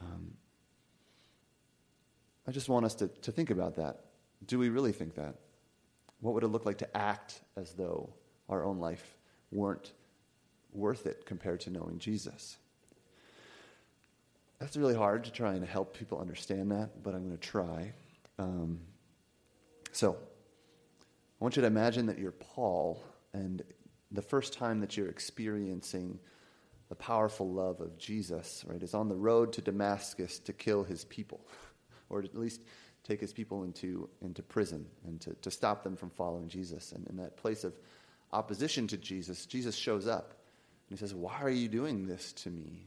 um, 0.00 0.32
I 2.46 2.52
just 2.52 2.68
want 2.68 2.84
us 2.84 2.94
to, 2.96 3.08
to 3.08 3.32
think 3.32 3.50
about 3.50 3.76
that. 3.76 4.04
Do 4.46 4.58
we 4.58 4.68
really 4.68 4.92
think 4.92 5.14
that? 5.14 5.34
What 6.20 6.34
would 6.34 6.44
it 6.44 6.48
look 6.48 6.66
like 6.66 6.78
to 6.78 6.96
act 6.96 7.40
as 7.56 7.72
though 7.72 8.10
our 8.48 8.64
own 8.64 8.78
life 8.78 9.16
weren't 9.50 9.92
worth 10.76 11.06
it 11.06 11.26
compared 11.26 11.60
to 11.60 11.70
knowing 11.70 11.98
Jesus? 11.98 12.58
That's 14.58 14.76
really 14.76 14.94
hard 14.94 15.24
to 15.24 15.32
try 15.32 15.54
and 15.54 15.64
help 15.64 15.96
people 15.96 16.18
understand 16.18 16.70
that, 16.70 17.02
but 17.02 17.14
I'm 17.14 17.24
going 17.24 17.36
to 17.36 17.42
try. 17.42 17.92
Um, 18.38 18.80
so, 19.92 20.16
I 21.40 21.44
want 21.44 21.56
you 21.56 21.62
to 21.62 21.66
imagine 21.66 22.06
that 22.06 22.18
you're 22.18 22.32
Paul, 22.32 23.02
and 23.34 23.62
the 24.10 24.22
first 24.22 24.54
time 24.54 24.80
that 24.80 24.96
you're 24.96 25.08
experiencing 25.08 26.18
the 26.88 26.94
powerful 26.94 27.50
love 27.50 27.80
of 27.80 27.98
Jesus, 27.98 28.64
right, 28.66 28.82
is 28.82 28.94
on 28.94 29.08
the 29.08 29.16
road 29.16 29.52
to 29.54 29.60
Damascus 29.60 30.38
to 30.40 30.52
kill 30.52 30.84
his 30.84 31.04
people, 31.04 31.46
or 32.08 32.20
at 32.20 32.36
least 32.36 32.62
take 33.02 33.20
his 33.20 33.32
people 33.32 33.64
into, 33.64 34.08
into 34.22 34.42
prison 34.42 34.86
and 35.06 35.20
to, 35.20 35.34
to 35.34 35.50
stop 35.50 35.82
them 35.84 35.96
from 35.96 36.10
following 36.10 36.48
Jesus. 36.48 36.92
And 36.92 37.06
in 37.08 37.16
that 37.16 37.36
place 37.36 37.64
of 37.64 37.74
opposition 38.32 38.86
to 38.88 38.96
Jesus, 38.96 39.46
Jesus 39.46 39.74
shows 39.74 40.06
up 40.06 40.35
he 40.88 40.96
says, 40.96 41.14
Why 41.14 41.40
are 41.40 41.50
you 41.50 41.68
doing 41.68 42.06
this 42.06 42.32
to 42.34 42.50
me? 42.50 42.86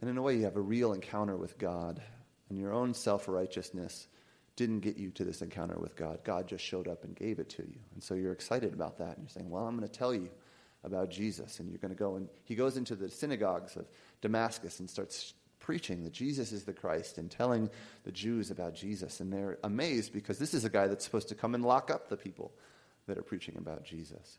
And 0.00 0.08
in 0.08 0.16
a 0.16 0.22
way, 0.22 0.36
you 0.36 0.44
have 0.44 0.56
a 0.56 0.60
real 0.60 0.92
encounter 0.92 1.36
with 1.36 1.58
God, 1.58 2.02
and 2.48 2.58
your 2.58 2.72
own 2.72 2.94
self 2.94 3.28
righteousness 3.28 4.08
didn't 4.56 4.80
get 4.80 4.96
you 4.96 5.10
to 5.12 5.24
this 5.24 5.42
encounter 5.42 5.78
with 5.78 5.96
God. 5.96 6.20
God 6.24 6.46
just 6.46 6.64
showed 6.64 6.88
up 6.88 7.04
and 7.04 7.16
gave 7.16 7.38
it 7.38 7.48
to 7.50 7.62
you. 7.62 7.78
And 7.94 8.02
so 8.02 8.14
you're 8.14 8.32
excited 8.32 8.74
about 8.74 8.98
that. 8.98 9.16
And 9.16 9.18
you're 9.20 9.28
saying, 9.28 9.50
Well, 9.50 9.66
I'm 9.66 9.76
going 9.76 9.88
to 9.88 9.98
tell 9.98 10.14
you 10.14 10.30
about 10.84 11.10
Jesus. 11.10 11.60
And 11.60 11.70
you're 11.70 11.78
going 11.78 11.94
to 11.94 11.98
go 11.98 12.16
and 12.16 12.28
he 12.44 12.54
goes 12.54 12.76
into 12.76 12.94
the 12.94 13.10
synagogues 13.10 13.76
of 13.76 13.86
Damascus 14.20 14.80
and 14.80 14.88
starts 14.90 15.34
preaching 15.60 16.02
that 16.02 16.12
Jesus 16.12 16.50
is 16.50 16.64
the 16.64 16.72
Christ 16.72 17.18
and 17.18 17.30
telling 17.30 17.70
the 18.04 18.12
Jews 18.12 18.50
about 18.50 18.74
Jesus. 18.74 19.20
And 19.20 19.32
they're 19.32 19.58
amazed 19.62 20.12
because 20.12 20.38
this 20.38 20.54
is 20.54 20.64
a 20.64 20.70
guy 20.70 20.88
that's 20.88 21.04
supposed 21.04 21.28
to 21.28 21.34
come 21.34 21.54
and 21.54 21.64
lock 21.64 21.90
up 21.90 22.08
the 22.08 22.16
people 22.16 22.52
that 23.06 23.16
are 23.16 23.22
preaching 23.22 23.56
about 23.56 23.84
Jesus. 23.84 24.38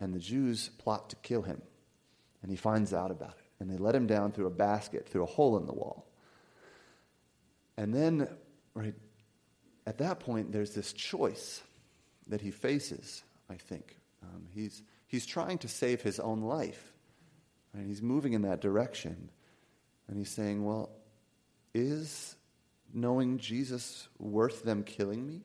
And 0.00 0.14
the 0.14 0.18
Jews 0.18 0.70
plot 0.78 1.10
to 1.10 1.16
kill 1.16 1.42
him. 1.42 1.60
And 2.44 2.50
he 2.50 2.56
finds 2.58 2.92
out 2.92 3.10
about 3.10 3.30
it. 3.30 3.44
And 3.58 3.70
they 3.70 3.78
let 3.78 3.94
him 3.94 4.06
down 4.06 4.30
through 4.30 4.48
a 4.48 4.50
basket, 4.50 5.08
through 5.08 5.22
a 5.22 5.26
hole 5.26 5.56
in 5.56 5.64
the 5.64 5.72
wall. 5.72 6.06
And 7.78 7.94
then, 7.94 8.28
right, 8.74 8.92
at 9.86 9.96
that 9.96 10.20
point, 10.20 10.52
there's 10.52 10.74
this 10.74 10.92
choice 10.92 11.62
that 12.26 12.42
he 12.42 12.50
faces, 12.50 13.22
I 13.48 13.54
think. 13.54 13.96
Um, 14.22 14.44
he's, 14.50 14.82
he's 15.06 15.24
trying 15.24 15.56
to 15.58 15.68
save 15.68 16.02
his 16.02 16.20
own 16.20 16.42
life. 16.42 16.92
and 17.72 17.88
He's 17.88 18.02
moving 18.02 18.34
in 18.34 18.42
that 18.42 18.60
direction. 18.60 19.30
And 20.06 20.18
he's 20.18 20.30
saying, 20.30 20.66
well, 20.66 20.90
is 21.72 22.36
knowing 22.92 23.38
Jesus 23.38 24.06
worth 24.18 24.64
them 24.64 24.82
killing 24.82 25.26
me? 25.26 25.40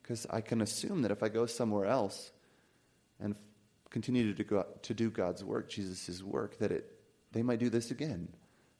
Because 0.00 0.28
I 0.30 0.42
can 0.42 0.60
assume 0.60 1.02
that 1.02 1.10
if 1.10 1.24
I 1.24 1.28
go 1.28 1.46
somewhere 1.46 1.86
else 1.86 2.30
and 3.18 3.34
continue 3.90 4.32
to 4.32 4.44
do, 4.44 4.64
to 4.82 4.94
do 4.94 5.10
God's 5.10 5.44
work, 5.44 5.68
Jesus' 5.68 6.22
work, 6.22 6.58
that 6.58 6.72
it, 6.72 6.90
they 7.32 7.42
might 7.42 7.58
do 7.58 7.68
this 7.68 7.90
again 7.90 8.28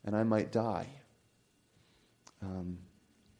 and 0.04 0.16
I 0.16 0.22
might 0.22 0.52
die. 0.52 0.86
Um, 2.42 2.78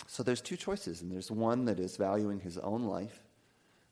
so 0.06 0.22
there's 0.22 0.40
two 0.40 0.56
choices, 0.56 1.02
and 1.02 1.10
there's 1.10 1.30
one 1.30 1.66
that 1.66 1.78
is 1.78 1.96
valuing 1.96 2.40
his 2.40 2.58
own 2.58 2.84
life, 2.84 3.22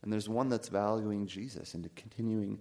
and 0.03 0.12
there's 0.12 0.29
one 0.29 0.49
that's 0.49 0.69
valuing 0.69 1.27
Jesus 1.27 1.75
and 1.75 1.85
to 1.85 1.91
continuing 1.91 2.59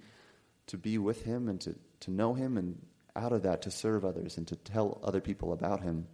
to 0.67 0.77
be 0.77 0.97
with 0.97 1.23
him 1.23 1.49
and 1.49 1.59
to, 1.61 1.75
to 2.01 2.11
know 2.11 2.33
him, 2.33 2.57
and 2.57 2.79
out 3.15 3.33
of 3.33 3.43
that 3.43 3.63
to 3.63 3.71
serve 3.71 4.05
others 4.05 4.37
and 4.37 4.47
to 4.47 4.55
tell 4.55 5.01
other 5.03 5.19
people 5.19 5.51
about 5.51 5.81
him. 5.81 6.07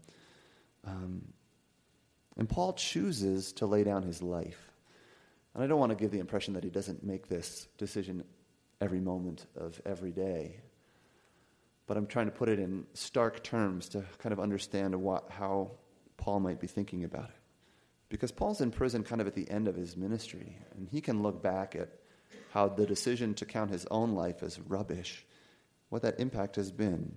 Um, 0.87 1.21
and 2.37 2.47
Paul 2.47 2.73
chooses 2.73 3.51
to 3.53 3.65
lay 3.65 3.83
down 3.83 4.03
his 4.03 4.23
life. 4.23 4.71
And 5.53 5.63
I 5.63 5.67
don't 5.67 5.79
want 5.79 5.91
to 5.91 5.95
give 5.95 6.11
the 6.11 6.19
impression 6.19 6.53
that 6.55 6.63
he 6.63 6.69
doesn't 6.69 7.03
make 7.03 7.27
this 7.27 7.67
decision 7.77 8.23
every 8.83 8.99
moment 8.99 9.45
of 9.55 9.81
every 9.85 10.11
day. 10.11 10.59
But 11.87 11.95
I'm 11.95 12.05
trying 12.05 12.25
to 12.25 12.31
put 12.31 12.49
it 12.49 12.59
in 12.59 12.85
stark 12.93 13.41
terms 13.41 13.87
to 13.89 14.03
kind 14.17 14.33
of 14.33 14.39
understand 14.39 14.93
what, 14.95 15.29
how 15.29 15.71
Paul 16.17 16.41
might 16.41 16.59
be 16.59 16.67
thinking 16.67 17.05
about 17.05 17.29
it. 17.29 17.35
Because 18.09 18.31
Paul's 18.31 18.61
in 18.61 18.71
prison 18.71 19.03
kind 19.03 19.21
of 19.21 19.27
at 19.27 19.35
the 19.35 19.49
end 19.49 19.67
of 19.67 19.75
his 19.75 19.95
ministry, 19.95 20.57
and 20.75 20.87
he 20.89 21.01
can 21.01 21.23
look 21.23 21.41
back 21.41 21.75
at 21.75 21.89
how 22.51 22.67
the 22.67 22.85
decision 22.85 23.33
to 23.35 23.45
count 23.45 23.71
his 23.71 23.87
own 23.89 24.13
life 24.13 24.43
as 24.43 24.59
rubbish, 24.59 25.25
what 25.89 26.01
that 26.01 26.19
impact 26.19 26.57
has 26.57 26.71
been, 26.71 27.15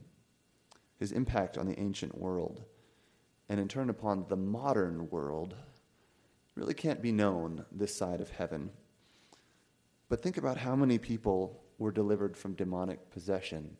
his 0.98 1.12
impact 1.12 1.58
on 1.58 1.66
the 1.66 1.78
ancient 1.78 2.16
world, 2.16 2.62
and 3.48 3.60
in 3.60 3.68
turn 3.68 3.90
upon 3.90 4.24
the 4.28 4.36
modern 4.36 5.10
world, 5.10 5.54
really 6.54 6.74
can't 6.74 7.02
be 7.02 7.12
known 7.12 7.64
this 7.70 7.94
side 7.94 8.20
of 8.20 8.30
heaven. 8.30 8.70
But 10.08 10.22
think 10.22 10.36
about 10.36 10.56
how 10.56 10.76
many 10.76 10.98
people 10.98 11.62
were 11.78 11.92
delivered 11.92 12.36
from 12.36 12.54
demonic 12.54 13.10
possession. 13.10 13.76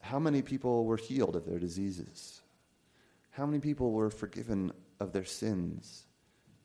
How 0.00 0.18
many 0.18 0.40
people 0.40 0.84
were 0.84 0.96
healed 0.96 1.34
of 1.34 1.46
their 1.46 1.58
diseases? 1.58 2.42
How 3.30 3.44
many 3.44 3.58
people 3.58 3.90
were 3.90 4.08
forgiven 4.08 4.72
of 5.00 5.12
their 5.12 5.24
sins 5.24 6.06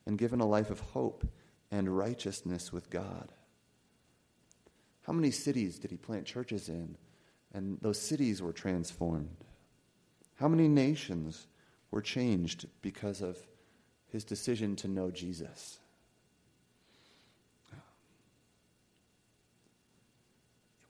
and 0.05 0.17
given 0.17 0.39
a 0.39 0.47
life 0.47 0.69
of 0.69 0.79
hope 0.79 1.27
and 1.71 1.97
righteousness 1.97 2.71
with 2.71 2.89
God? 2.89 3.33
How 5.01 5.13
many 5.13 5.31
cities 5.31 5.79
did 5.79 5.91
he 5.91 5.97
plant 5.97 6.25
churches 6.25 6.69
in 6.69 6.95
and 7.53 7.79
those 7.81 7.99
cities 7.99 8.41
were 8.41 8.53
transformed? 8.53 9.43
How 10.35 10.47
many 10.47 10.67
nations 10.67 11.47
were 11.89 12.01
changed 12.01 12.67
because 12.81 13.21
of 13.21 13.37
his 14.07 14.23
decision 14.23 14.75
to 14.77 14.87
know 14.87 15.11
Jesus? 15.11 15.80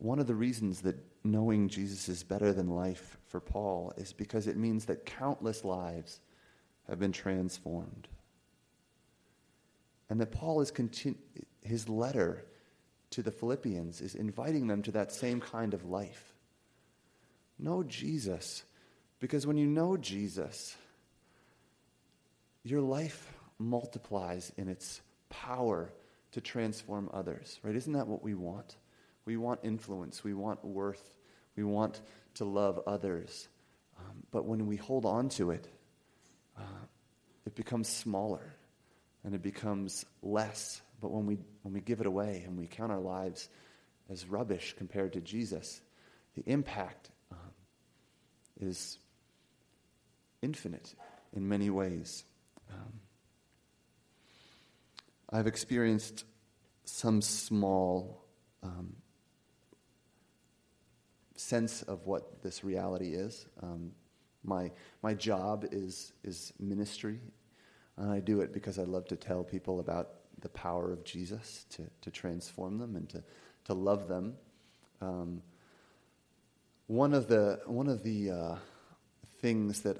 One 0.02 0.18
of 0.18 0.26
the 0.26 0.34
reasons 0.34 0.82
that 0.82 0.98
knowing 1.24 1.70
Jesus 1.70 2.10
is 2.10 2.24
better 2.24 2.54
than 2.54 2.72
life 2.72 3.20
for 3.28 3.40
Paul 3.40 3.94
is 3.98 4.14
because 4.14 4.48
it 4.48 4.58
means 4.58 4.86
that 4.86 5.06
countless 5.06 5.64
lives 5.64 6.20
have 6.90 6.98
been 6.98 7.12
transformed. 7.12 8.08
And 10.10 10.20
that 10.20 10.32
Paul 10.32 10.62
is 10.62 10.72
continu- 10.72 11.18
his 11.62 11.88
letter 11.88 12.44
to 13.12 13.22
the 13.22 13.30
Philippians 13.30 14.02
is 14.02 14.16
inviting 14.16 14.66
them 14.66 14.82
to 14.82 14.92
that 14.94 15.12
same 15.12 15.40
kind 15.40 15.76
of 15.76 15.86
life. 15.86 16.34
Know 17.60 17.84
Jesus, 17.84 18.64
because 19.20 19.46
when 19.46 19.58
you 19.58 19.68
know 19.68 19.98
Jesus, 19.98 20.76
your 22.64 22.82
life 22.82 23.32
multiplies 23.60 24.52
in 24.58 24.68
its 24.68 25.00
power 25.30 25.94
to 26.32 26.42
transform 26.42 27.08
others, 27.14 27.60
right? 27.62 27.76
Isn't 27.76 27.94
that 27.94 28.08
what 28.08 28.24
we 28.24 28.34
want? 28.34 28.78
We 29.26 29.38
want 29.38 29.62
influence. 29.64 30.24
We 30.24 30.34
want 30.34 30.64
worth. 30.64 31.16
We 31.56 31.64
want 31.64 32.02
to 32.36 32.46
love 32.46 32.80
others. 32.88 33.48
Um, 34.00 34.24
but 34.32 34.46
when 34.46 34.68
we 34.68 34.78
hold 34.78 35.06
on 35.06 35.30
to 35.30 35.52
it, 35.52 35.68
uh, 36.58 36.86
it 37.46 37.56
becomes 37.56 37.88
smaller 37.88 38.54
and 39.24 39.36
it 39.36 39.42
becomes 39.42 40.06
less. 40.22 40.82
But 41.00 41.12
when 41.12 41.26
we, 41.26 41.38
when 41.64 41.74
we 41.74 41.82
give 41.82 42.00
it 42.02 42.08
away 42.08 42.44
and 42.46 42.58
we 42.58 42.68
count 42.68 42.92
our 42.92 43.00
lives 43.00 43.50
as 44.10 44.26
rubbish 44.26 44.76
compared 44.78 45.14
to 45.14 45.22
Jesus, 45.22 45.82
the 46.36 46.44
impact 46.46 47.12
um, 47.32 47.38
is 48.60 48.98
infinite 50.42 50.96
in 51.34 51.48
many 51.48 51.70
ways. 51.70 52.24
Um, 52.72 53.00
I've 55.30 55.48
experienced 55.48 56.26
some 56.86 57.22
small 57.22 58.26
um, 58.64 58.96
sense 61.42 61.82
of 61.84 62.06
what 62.06 62.42
this 62.42 62.64
reality 62.64 63.14
is. 63.14 63.46
Um, 63.62 63.92
my, 64.44 64.72
my 65.02 65.14
job 65.14 65.66
is, 65.72 66.14
is 66.24 66.54
ministry. 66.60 67.20
And 67.98 68.12
I 68.12 68.20
do 68.20 68.42
it 68.42 68.54
because 68.54 68.80
I 68.80 68.84
love 68.84 69.06
to 69.10 69.16
tell 69.16 69.44
people 69.44 69.80
about 69.80 70.10
the 70.40 70.50
power 70.50 70.92
of 70.92 71.04
Jesus 71.04 71.66
to, 71.72 71.84
to 72.02 72.12
transform 72.12 72.78
them 72.78 72.96
and 72.96 73.10
to, 73.10 73.24
to 73.66 73.74
love 73.74 74.08
them. 74.08 74.36
Um, 75.02 75.42
one 76.88 77.14
of 77.14 77.28
the, 77.28 77.60
one 77.66 77.88
of 77.88 78.04
the 78.04 78.32
uh, 78.32 78.56
things 79.42 79.82
that 79.82 79.98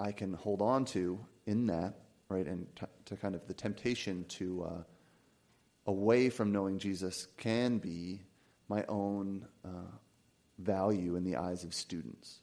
I 0.00 0.12
can 0.12 0.34
hold 0.34 0.60
on 0.60 0.84
to 0.86 1.18
in 1.46 1.66
that, 1.68 1.94
right, 2.28 2.46
and 2.46 2.66
t- 2.76 2.86
to 3.06 3.16
kind 3.16 3.34
of 3.34 3.46
the 3.46 3.54
temptation 3.54 4.24
to 4.30 4.64
uh, 4.64 4.82
away 5.86 6.30
from 6.30 6.52
knowing 6.52 6.78
Jesus 6.78 7.28
can 7.36 7.78
be 7.78 8.22
my 8.68 8.84
own 8.88 9.46
uh, 9.64 9.68
value 10.58 11.16
in 11.16 11.24
the 11.24 11.36
eyes 11.36 11.64
of 11.64 11.74
students 11.74 12.40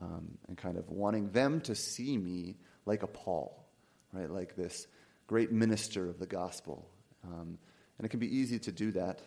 um, 0.00 0.38
and 0.48 0.56
kind 0.56 0.76
of 0.76 0.90
wanting 0.90 1.30
them 1.30 1.60
to 1.62 1.74
see 1.74 2.16
me 2.16 2.56
like 2.86 3.02
a 3.02 3.06
Paul, 3.06 3.66
right? 4.12 4.30
Like 4.30 4.56
this 4.56 4.86
great 5.26 5.52
minister 5.52 6.08
of 6.08 6.18
the 6.18 6.26
gospel. 6.26 6.88
Um, 7.24 7.58
and 7.98 8.04
it 8.04 8.08
can 8.08 8.20
be 8.20 8.36
easy 8.36 8.58
to 8.60 8.72
do 8.72 8.92
that. 8.92 9.20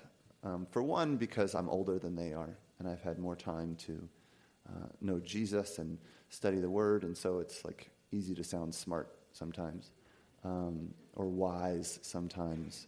Um, 0.43 0.67
for 0.69 0.83
one, 0.83 1.17
because 1.17 1.55
I'm 1.55 1.69
older 1.69 1.97
than 1.97 2.15
they 2.15 2.33
are, 2.33 2.57
and 2.79 2.87
I've 2.87 3.01
had 3.01 3.17
more 3.17 3.35
time 3.35 3.75
to 3.87 4.09
uh, 4.69 4.87
know 5.01 5.19
Jesus 5.19 5.79
and 5.79 5.97
study 6.29 6.59
the 6.59 6.69
Word, 6.69 7.03
and 7.03 7.17
so 7.17 7.39
it's 7.39 7.65
like 7.65 7.89
easy 8.11 8.35
to 8.35 8.43
sound 8.43 8.75
smart 8.75 9.09
sometimes 9.31 9.91
um, 10.43 10.93
or 11.15 11.27
wise 11.27 11.99
sometimes. 12.01 12.87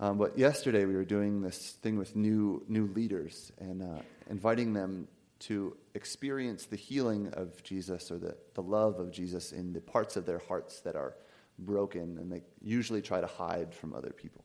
Um, 0.00 0.16
but 0.16 0.38
yesterday 0.38 0.84
we 0.84 0.94
were 0.94 1.04
doing 1.04 1.40
this 1.40 1.76
thing 1.82 1.98
with 1.98 2.14
new 2.14 2.64
new 2.68 2.86
leaders 2.94 3.50
and 3.58 3.82
uh, 3.82 4.02
inviting 4.30 4.72
them 4.72 5.08
to 5.40 5.76
experience 5.94 6.66
the 6.66 6.76
healing 6.76 7.28
of 7.34 7.62
Jesus 7.62 8.10
or 8.10 8.18
the, 8.18 8.36
the 8.54 8.62
love 8.62 8.98
of 9.00 9.10
Jesus 9.10 9.52
in 9.52 9.72
the 9.72 9.80
parts 9.80 10.16
of 10.16 10.26
their 10.26 10.38
hearts 10.38 10.80
that 10.80 10.96
are 10.96 11.14
broken 11.58 12.18
and 12.18 12.30
they 12.30 12.42
usually 12.62 13.02
try 13.02 13.20
to 13.20 13.26
hide 13.26 13.74
from 13.74 13.94
other 13.94 14.10
people. 14.10 14.44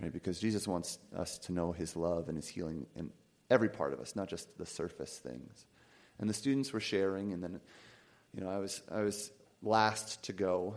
Right? 0.00 0.12
Because 0.12 0.40
Jesus 0.40 0.66
wants 0.66 0.98
us 1.16 1.38
to 1.38 1.52
know 1.52 1.72
his 1.72 1.96
love 1.96 2.28
and 2.28 2.36
his 2.36 2.48
healing 2.48 2.86
in 2.96 3.10
every 3.50 3.68
part 3.68 3.92
of 3.92 4.00
us, 4.00 4.16
not 4.16 4.28
just 4.28 4.56
the 4.58 4.66
surface 4.66 5.18
things. 5.18 5.66
And 6.18 6.28
the 6.28 6.34
students 6.34 6.72
were 6.72 6.80
sharing, 6.80 7.32
and 7.32 7.42
then, 7.42 7.60
you 8.34 8.42
know, 8.42 8.50
I 8.50 8.58
was, 8.58 8.82
I 8.90 9.02
was 9.02 9.30
last 9.62 10.24
to 10.24 10.32
go. 10.32 10.74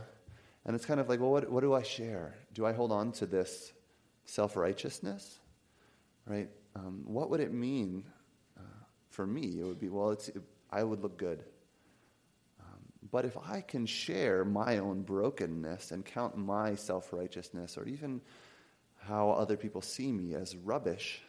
And 0.66 0.76
it's 0.76 0.86
kind 0.86 1.00
of 1.00 1.10
like, 1.10 1.20
well, 1.20 1.32
what, 1.32 1.50
what 1.50 1.62
do 1.62 1.74
I 1.74 1.84
share? 1.84 2.36
Do 2.54 2.66
I 2.66 2.74
hold 2.74 2.92
on 2.92 3.12
to 3.14 3.26
this 3.26 3.74
self 4.26 4.56
righteousness? 4.56 5.40
Right? 6.26 6.50
Um, 6.76 7.04
what 7.06 7.30
would 7.30 7.40
it 7.40 7.54
mean 7.54 8.04
uh, 8.58 8.62
for 9.10 9.26
me? 9.26 9.60
It 9.60 9.64
would 9.64 9.80
be, 9.80 9.90
well, 9.90 10.12
it's, 10.12 10.30
it, 10.30 10.42
I 10.72 10.84
would 10.84 11.02
look 11.02 11.18
good. 11.18 11.44
Um, 12.60 12.80
but 13.12 13.26
if 13.26 13.38
I 13.38 13.62
can 13.62 13.86
share 13.86 14.44
my 14.44 14.80
own 14.80 15.04
brokenness 15.04 15.92
and 15.92 16.04
count 16.04 16.38
my 16.38 16.76
self 16.76 17.14
righteousness 17.14 17.78
or 17.78 17.86
even 17.88 18.22
how 18.98 19.32
other 19.32 19.56
people 19.56 19.82
see 19.82 20.12
me 20.12 20.34
as 20.34 20.56
rubbish, 20.56 21.22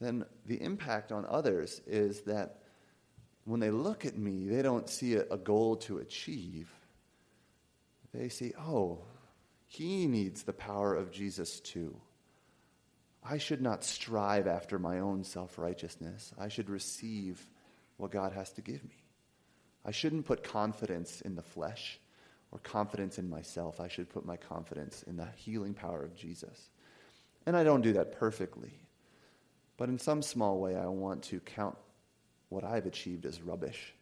then 0.00 0.24
the 0.46 0.60
impact 0.60 1.12
on 1.12 1.26
others 1.28 1.80
is 1.86 2.22
that 2.22 2.58
when 3.44 3.60
they 3.60 3.70
look 3.70 4.06
at 4.06 4.16
me, 4.16 4.48
they 4.48 4.62
don't 4.62 4.88
see 4.88 5.14
a, 5.14 5.24
a 5.30 5.36
goal 5.36 5.76
to 5.76 5.98
achieve. 5.98 6.72
They 8.12 8.28
see, 8.28 8.54
oh, 8.58 9.00
he 9.74 10.06
needs 10.06 10.44
the 10.44 10.52
power 10.52 10.94
of 10.94 11.10
Jesus 11.10 11.58
too. 11.58 11.96
I 13.24 13.38
should 13.38 13.60
not 13.60 13.82
strive 13.82 14.46
after 14.46 14.78
my 14.78 15.00
own 15.00 15.24
self 15.24 15.58
righteousness. 15.58 16.32
I 16.38 16.48
should 16.48 16.70
receive 16.70 17.44
what 17.96 18.12
God 18.12 18.32
has 18.32 18.52
to 18.52 18.62
give 18.62 18.84
me. 18.84 19.02
I 19.84 19.90
shouldn't 19.90 20.26
put 20.26 20.44
confidence 20.44 21.22
in 21.22 21.34
the 21.34 21.42
flesh 21.42 21.98
or 22.52 22.60
confidence 22.60 23.18
in 23.18 23.28
myself. 23.28 23.80
I 23.80 23.88
should 23.88 24.08
put 24.08 24.24
my 24.24 24.36
confidence 24.36 25.02
in 25.02 25.16
the 25.16 25.26
healing 25.34 25.74
power 25.74 26.04
of 26.04 26.14
Jesus. 26.14 26.70
And 27.44 27.56
I 27.56 27.64
don't 27.64 27.82
do 27.82 27.94
that 27.94 28.12
perfectly. 28.12 28.78
But 29.76 29.88
in 29.88 29.98
some 29.98 30.22
small 30.22 30.60
way, 30.60 30.76
I 30.76 30.86
want 30.86 31.24
to 31.24 31.40
count 31.40 31.76
what 32.48 32.62
I've 32.62 32.86
achieved 32.86 33.26
as 33.26 33.42
rubbish 33.42 33.92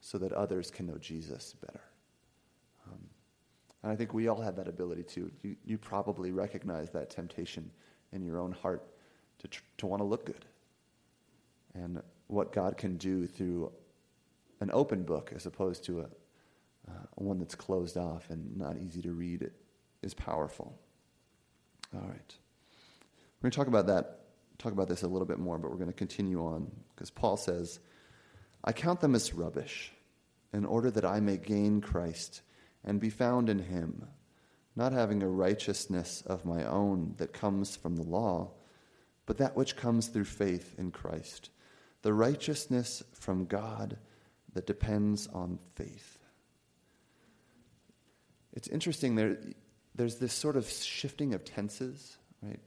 so 0.00 0.18
that 0.18 0.32
others 0.32 0.72
can 0.72 0.88
know 0.88 0.98
Jesus 0.98 1.54
better. 1.64 1.84
And 3.82 3.90
I 3.90 3.96
think 3.96 4.12
we 4.12 4.28
all 4.28 4.40
have 4.40 4.56
that 4.56 4.68
ability 4.68 5.04
too. 5.04 5.30
You, 5.42 5.56
you 5.64 5.78
probably 5.78 6.32
recognize 6.32 6.90
that 6.90 7.10
temptation 7.10 7.70
in 8.12 8.22
your 8.22 8.38
own 8.38 8.52
heart 8.52 8.84
to, 9.38 9.48
tr- 9.48 9.62
to 9.78 9.86
want 9.86 10.00
to 10.00 10.04
look 10.04 10.26
good. 10.26 10.44
And 11.74 12.02
what 12.26 12.52
God 12.52 12.76
can 12.76 12.96
do 12.96 13.26
through 13.26 13.72
an 14.60 14.70
open 14.72 15.04
book 15.04 15.32
as 15.34 15.46
opposed 15.46 15.84
to 15.84 16.00
a, 16.00 16.04
uh, 16.88 16.92
one 17.14 17.38
that's 17.38 17.54
closed 17.54 17.96
off 17.96 18.28
and 18.30 18.56
not 18.56 18.76
easy 18.76 19.00
to 19.02 19.12
read 19.12 19.50
is 20.02 20.14
powerful. 20.14 20.78
All 21.94 22.00
right. 22.00 22.34
We're 23.40 23.46
going 23.48 23.50
to 23.52 23.56
talk 23.56 23.68
about 23.68 23.86
that, 23.86 24.20
talk 24.58 24.72
about 24.72 24.88
this 24.88 25.02
a 25.02 25.08
little 25.08 25.26
bit 25.26 25.38
more, 25.38 25.58
but 25.58 25.70
we're 25.70 25.78
going 25.78 25.88
to 25.88 25.94
continue 25.94 26.44
on 26.44 26.70
because 26.94 27.10
Paul 27.10 27.36
says, 27.36 27.78
I 28.62 28.72
count 28.72 29.00
them 29.00 29.14
as 29.14 29.32
rubbish 29.32 29.92
in 30.52 30.64
order 30.66 30.90
that 30.90 31.04
I 31.04 31.20
may 31.20 31.38
gain 31.38 31.80
Christ 31.80 32.42
and 32.84 33.00
be 33.00 33.10
found 33.10 33.48
in 33.48 33.58
him, 33.58 34.06
not 34.76 34.92
having 34.92 35.22
a 35.22 35.28
righteousness 35.28 36.22
of 36.26 36.44
my 36.44 36.64
own 36.64 37.14
that 37.18 37.32
comes 37.32 37.76
from 37.76 37.96
the 37.96 38.02
law, 38.02 38.50
but 39.26 39.38
that 39.38 39.56
which 39.56 39.76
comes 39.76 40.08
through 40.08 40.24
faith 40.24 40.74
in 40.78 40.90
Christ, 40.90 41.50
the 42.02 42.12
righteousness 42.12 43.02
from 43.12 43.44
God 43.44 43.98
that 44.54 44.66
depends 44.66 45.26
on 45.28 45.58
faith. 45.74 46.18
It's 48.52 48.68
interesting, 48.68 49.14
there, 49.14 49.38
there's 49.94 50.16
this 50.16 50.32
sort 50.32 50.56
of 50.56 50.68
shifting 50.68 51.34
of 51.34 51.44
tenses, 51.44 52.16
right? 52.42 52.60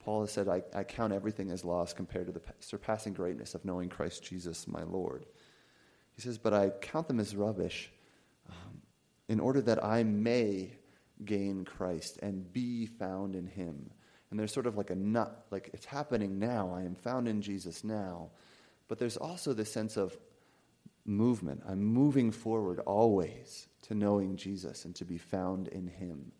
Paul 0.00 0.22
has 0.22 0.32
said, 0.32 0.48
I, 0.48 0.62
I 0.74 0.82
count 0.82 1.12
everything 1.12 1.50
as 1.50 1.64
loss 1.64 1.92
compared 1.92 2.26
to 2.26 2.32
the 2.32 2.40
surpassing 2.60 3.12
greatness 3.12 3.54
of 3.54 3.64
knowing 3.64 3.90
Christ 3.90 4.24
Jesus, 4.24 4.66
my 4.66 4.82
Lord. 4.82 5.26
He 6.16 6.22
says, 6.22 6.38
But 6.38 6.54
I 6.54 6.70
count 6.70 7.06
them 7.06 7.20
as 7.20 7.36
rubbish 7.36 7.92
in 9.30 9.38
order 9.38 9.60
that 9.60 9.82
I 9.84 10.02
may 10.02 10.72
gain 11.24 11.64
Christ 11.64 12.18
and 12.20 12.52
be 12.52 12.86
found 12.86 13.36
in 13.36 13.46
him. 13.46 13.92
And 14.28 14.38
there's 14.38 14.52
sort 14.52 14.66
of 14.66 14.76
like 14.76 14.90
a 14.90 14.96
nut, 14.96 15.46
like 15.52 15.70
it's 15.72 15.86
happening 15.86 16.40
now. 16.40 16.74
I 16.74 16.82
am 16.82 16.96
found 16.96 17.28
in 17.28 17.40
Jesus 17.40 17.84
now. 17.84 18.30
But 18.88 18.98
there's 18.98 19.16
also 19.16 19.52
this 19.52 19.72
sense 19.72 19.96
of 19.96 20.18
movement. 21.04 21.62
I'm 21.68 21.80
moving 21.80 22.32
forward 22.32 22.80
always 22.80 23.68
to 23.82 23.94
knowing 23.94 24.34
Jesus 24.34 24.84
and 24.84 24.96
to 24.96 25.04
be 25.04 25.18
found 25.18 25.68
in 25.68 25.86
him. 25.86 26.32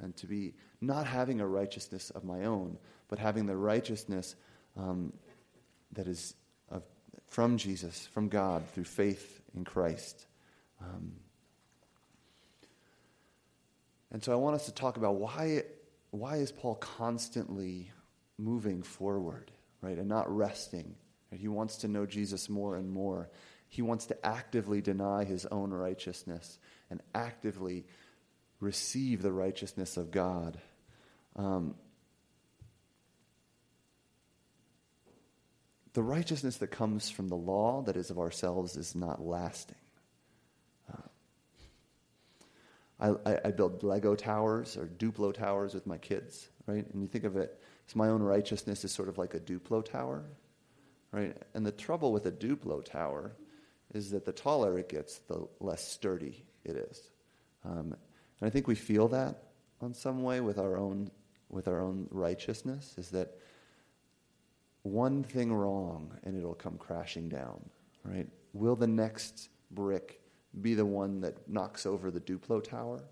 And 0.00 0.16
to 0.16 0.26
be 0.26 0.54
not 0.80 1.06
having 1.06 1.40
a 1.40 1.46
righteousness 1.46 2.10
of 2.10 2.24
my 2.24 2.44
own, 2.44 2.76
but 3.06 3.20
having 3.20 3.46
the 3.46 3.56
righteousness 3.56 4.34
um, 4.76 5.12
that 5.92 6.08
is 6.08 6.34
of, 6.72 6.82
from 7.28 7.56
Jesus, 7.56 8.08
from 8.12 8.28
God, 8.28 8.68
through 8.70 8.84
faith 8.84 9.40
in 9.54 9.64
Christ. 9.64 10.26
Um, 10.82 11.12
and 14.12 14.22
so 14.22 14.32
I 14.32 14.36
want 14.36 14.56
us 14.56 14.66
to 14.66 14.72
talk 14.72 14.96
about 14.96 15.16
why, 15.16 15.62
why 16.10 16.36
is 16.36 16.52
Paul 16.52 16.76
constantly 16.76 17.90
moving 18.38 18.82
forward, 18.82 19.50
right, 19.80 19.98
and 19.98 20.08
not 20.08 20.34
resting? 20.34 20.94
He 21.32 21.48
wants 21.48 21.78
to 21.78 21.88
know 21.88 22.06
Jesus 22.06 22.48
more 22.48 22.76
and 22.76 22.90
more. 22.90 23.28
He 23.68 23.82
wants 23.82 24.06
to 24.06 24.26
actively 24.26 24.80
deny 24.80 25.24
his 25.24 25.44
own 25.46 25.70
righteousness 25.70 26.58
and 26.88 27.02
actively 27.14 27.84
receive 28.60 29.22
the 29.22 29.32
righteousness 29.32 29.96
of 29.96 30.10
God. 30.10 30.58
Um, 31.34 31.74
the 35.92 36.02
righteousness 36.02 36.58
that 36.58 36.68
comes 36.68 37.10
from 37.10 37.28
the 37.28 37.36
law, 37.36 37.82
that 37.82 37.96
is 37.96 38.10
of 38.10 38.18
ourselves, 38.18 38.76
is 38.76 38.94
not 38.94 39.20
lasting. 39.20 39.76
I, 42.98 43.10
I, 43.24 43.40
I 43.46 43.50
build 43.50 43.82
Lego 43.82 44.14
towers 44.14 44.76
or 44.76 44.86
Duplo 44.86 45.32
towers 45.32 45.74
with 45.74 45.86
my 45.86 45.98
kids, 45.98 46.48
right? 46.66 46.86
And 46.92 47.02
you 47.02 47.08
think 47.08 47.24
of 47.24 47.36
it 47.36 47.60
as 47.88 47.94
my 47.94 48.08
own 48.08 48.22
righteousness 48.22 48.84
is 48.84 48.92
sort 48.92 49.08
of 49.08 49.18
like 49.18 49.34
a 49.34 49.40
Duplo 49.40 49.84
tower, 49.84 50.24
right? 51.12 51.36
And 51.54 51.64
the 51.64 51.72
trouble 51.72 52.12
with 52.12 52.26
a 52.26 52.32
Duplo 52.32 52.84
tower 52.84 53.32
is 53.94 54.10
that 54.10 54.24
the 54.24 54.32
taller 54.32 54.78
it 54.78 54.88
gets, 54.88 55.18
the 55.18 55.46
less 55.60 55.86
sturdy 55.86 56.44
it 56.64 56.76
is. 56.76 57.10
Um, 57.64 57.94
and 58.40 58.48
I 58.48 58.50
think 58.50 58.66
we 58.66 58.74
feel 58.74 59.08
that 59.08 59.42
on 59.80 59.94
some 59.94 60.22
way 60.22 60.40
with 60.40 60.58
our 60.58 60.76
own 60.76 61.10
with 61.48 61.68
our 61.68 61.80
own 61.80 62.08
righteousness 62.10 62.94
is 62.98 63.10
that 63.10 63.38
one 64.82 65.22
thing 65.22 65.52
wrong 65.52 66.10
and 66.24 66.36
it'll 66.36 66.54
come 66.54 66.76
crashing 66.76 67.28
down, 67.28 67.60
right? 68.04 68.26
Will 68.52 68.74
the 68.74 68.86
next 68.86 69.48
brick 69.70 70.20
be 70.60 70.74
the 70.74 70.86
one 70.86 71.20
that 71.20 71.48
knocks 71.48 71.86
over 71.86 72.10
the 72.10 72.20
Duplo 72.20 72.62
tower. 72.62 73.02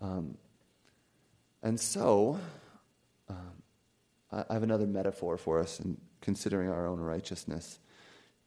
Um, 0.00 0.36
and 1.62 1.78
so, 1.78 2.38
um, 3.28 3.62
I, 4.32 4.44
I 4.48 4.54
have 4.54 4.62
another 4.62 4.86
metaphor 4.86 5.36
for 5.36 5.58
us 5.60 5.80
in 5.80 5.96
considering 6.20 6.68
our 6.70 6.86
own 6.86 7.00
righteousness. 7.00 7.78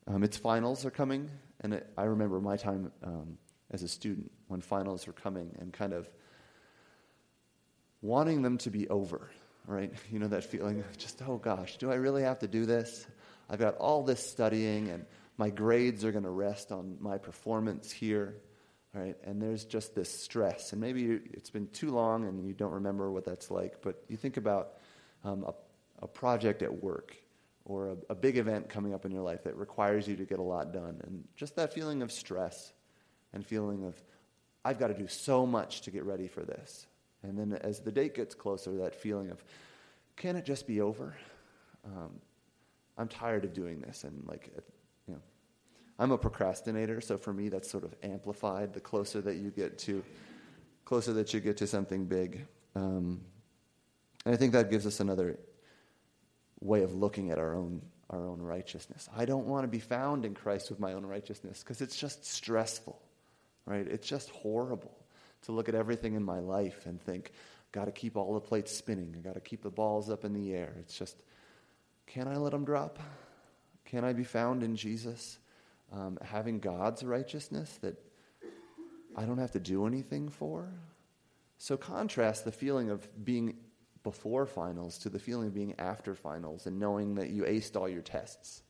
Um, 0.07 0.23
its 0.23 0.37
finals 0.37 0.85
are 0.85 0.91
coming, 0.91 1.29
and 1.61 1.73
it, 1.73 1.87
I 1.97 2.03
remember 2.03 2.39
my 2.39 2.57
time 2.57 2.91
um, 3.03 3.37
as 3.71 3.83
a 3.83 3.87
student 3.87 4.31
when 4.47 4.61
finals 4.61 5.05
were 5.05 5.13
coming 5.13 5.55
and 5.59 5.71
kind 5.71 5.93
of 5.93 6.09
wanting 8.01 8.41
them 8.41 8.57
to 8.59 8.71
be 8.71 8.87
over, 8.89 9.29
right? 9.67 9.93
You 10.11 10.19
know 10.19 10.27
that 10.27 10.43
feeling 10.43 10.79
of 10.79 10.97
just, 10.97 11.21
oh 11.27 11.37
gosh, 11.37 11.77
do 11.77 11.91
I 11.91 11.95
really 11.95 12.23
have 12.23 12.39
to 12.39 12.47
do 12.47 12.65
this? 12.65 13.05
I've 13.49 13.59
got 13.59 13.75
all 13.77 14.03
this 14.03 14.27
studying, 14.27 14.89
and 14.89 15.05
my 15.39 15.49
grades 15.49 16.03
are 16.03 16.11
going 16.11 16.25
to 16.25 16.29
rest 16.29 16.69
on 16.69 16.97
my 16.99 17.17
performance 17.17 17.89
here, 17.89 18.35
right? 18.93 19.15
And 19.23 19.41
there's 19.41 19.63
just 19.63 19.95
this 19.95 20.13
stress. 20.13 20.73
And 20.73 20.81
maybe 20.81 21.17
it's 21.31 21.49
been 21.49 21.67
too 21.67 21.91
long 21.91 22.25
and 22.25 22.45
you 22.45 22.53
don't 22.53 22.73
remember 22.73 23.09
what 23.09 23.23
that's 23.23 23.49
like, 23.49 23.81
but 23.81 24.03
you 24.09 24.17
think 24.17 24.35
about 24.35 24.73
um, 25.23 25.45
a, 25.47 25.53
a 26.03 26.07
project 26.07 26.61
at 26.61 26.83
work 26.83 27.15
or 27.63 27.91
a, 27.91 27.97
a, 28.09 28.15
big 28.15 28.37
event 28.37 28.67
coming 28.67 28.93
up 28.93 29.05
in 29.05 29.11
your 29.13 29.21
life 29.21 29.45
that 29.45 29.55
requires 29.55 30.09
you 30.09 30.17
to 30.17 30.25
get 30.25 30.39
a 30.39 30.43
lot 30.43 30.73
done. 30.73 30.99
And 31.05 31.23
just 31.37 31.55
that 31.55 31.73
feeling 31.73 32.01
of 32.01 32.11
stress 32.11 32.73
and 33.31 33.45
feeling 33.45 33.85
of, 33.85 33.95
I've 34.65 34.77
got 34.77 34.87
to 34.87 34.93
do 34.93 35.07
so 35.07 35.45
much 35.45 35.81
to 35.81 35.91
get 35.91 36.03
ready 36.03 36.27
for 36.27 36.41
this. 36.41 36.85
And 37.23 37.39
then 37.39 37.57
as 37.61 37.79
the 37.79 37.93
date 37.93 38.13
gets 38.13 38.35
closer, 38.35 38.75
that 38.79 38.93
feeling 38.93 39.29
of, 39.29 39.41
can 40.17 40.35
it 40.35 40.43
just 40.43 40.67
be 40.67 40.81
over? 40.81 41.15
Um, 41.85 42.11
I'm 42.97 43.07
tired 43.07 43.45
of 43.45 43.53
doing 43.53 43.79
this. 43.79 44.03
And 44.03 44.27
like, 44.27 44.51
you 44.53 44.78
I'm 45.99 46.11
a 46.11 46.17
procrastinator, 46.17 47.01
so 47.01 47.17
for 47.17 47.33
me 47.33 47.49
that's 47.49 47.69
sort 47.69 47.83
of 47.83 47.93
amplified 48.01 48.73
the 48.73 48.79
closer 48.79 49.21
that 49.21 49.35
you 49.35 49.51
get 49.51 49.77
to, 49.79 50.03
closer 50.85 51.13
that 51.13 51.33
you 51.33 51.41
get 51.41 51.57
to 51.57 51.67
something 51.67 52.05
big. 52.05 52.47
Um, 52.75 53.21
and 54.25 54.33
I 54.33 54.37
think 54.37 54.53
that 54.53 54.71
gives 54.71 54.87
us 54.87 55.01
another 55.01 55.37
way 56.61 56.83
of 56.83 56.93
looking 56.93 57.31
at 57.31 57.37
our 57.37 57.53
own 57.53 57.81
our 58.09 58.25
own 58.25 58.41
righteousness. 58.41 59.07
I 59.15 59.25
don't 59.25 59.45
want 59.45 59.63
to 59.63 59.67
be 59.67 59.79
found 59.79 60.25
in 60.25 60.33
Christ 60.33 60.69
with 60.69 60.79
my 60.79 60.93
own 60.93 61.05
righteousness 61.05 61.59
because 61.59 61.81
it's 61.81 61.95
just 61.95 62.25
stressful, 62.25 62.99
right? 63.65 63.87
It's 63.87 64.07
just 64.07 64.29
horrible 64.31 64.97
to 65.43 65.51
look 65.51 65.69
at 65.69 65.75
everything 65.75 66.15
in 66.15 66.23
my 66.23 66.39
life 66.39 66.85
and 66.85 67.01
think, 67.01 67.31
got 67.71 67.85
to 67.85 67.91
keep 67.91 68.17
all 68.17 68.33
the 68.33 68.39
plates 68.39 68.75
spinning. 68.75 69.15
I 69.17 69.21
got 69.21 69.35
to 69.35 69.41
keep 69.41 69.61
the 69.61 69.69
balls 69.69 70.09
up 70.09 70.25
in 70.25 70.33
the 70.33 70.53
air. 70.53 70.73
It's 70.79 70.97
just, 70.97 71.17
can 72.07 72.27
I 72.27 72.37
let 72.37 72.51
them 72.51 72.65
drop? 72.65 72.99
Can 73.85 74.03
I 74.03 74.13
be 74.13 74.23
found 74.23 74.63
in 74.63 74.75
Jesus? 74.75 75.38
Um, 75.91 76.19
having 76.21 76.59
God's 76.59 77.03
righteousness 77.03 77.79
that 77.81 77.95
I 79.15 79.25
don't 79.25 79.39
have 79.39 79.51
to 79.51 79.59
do 79.59 79.87
anything 79.87 80.29
for? 80.29 80.71
So 81.57 81.77
contrast 81.77 82.45
the 82.45 82.51
feeling 82.51 82.89
of 82.89 83.07
being 83.25 83.57
before 84.03 84.45
finals 84.45 84.97
to 84.99 85.09
the 85.09 85.19
feeling 85.19 85.47
of 85.47 85.53
being 85.53 85.75
after 85.77 86.15
finals 86.15 86.67
and 86.67 86.79
knowing 86.79 87.15
that 87.15 87.29
you 87.29 87.43
aced 87.43 87.75
all 87.75 87.89
your 87.89 88.01
tests, 88.01 88.61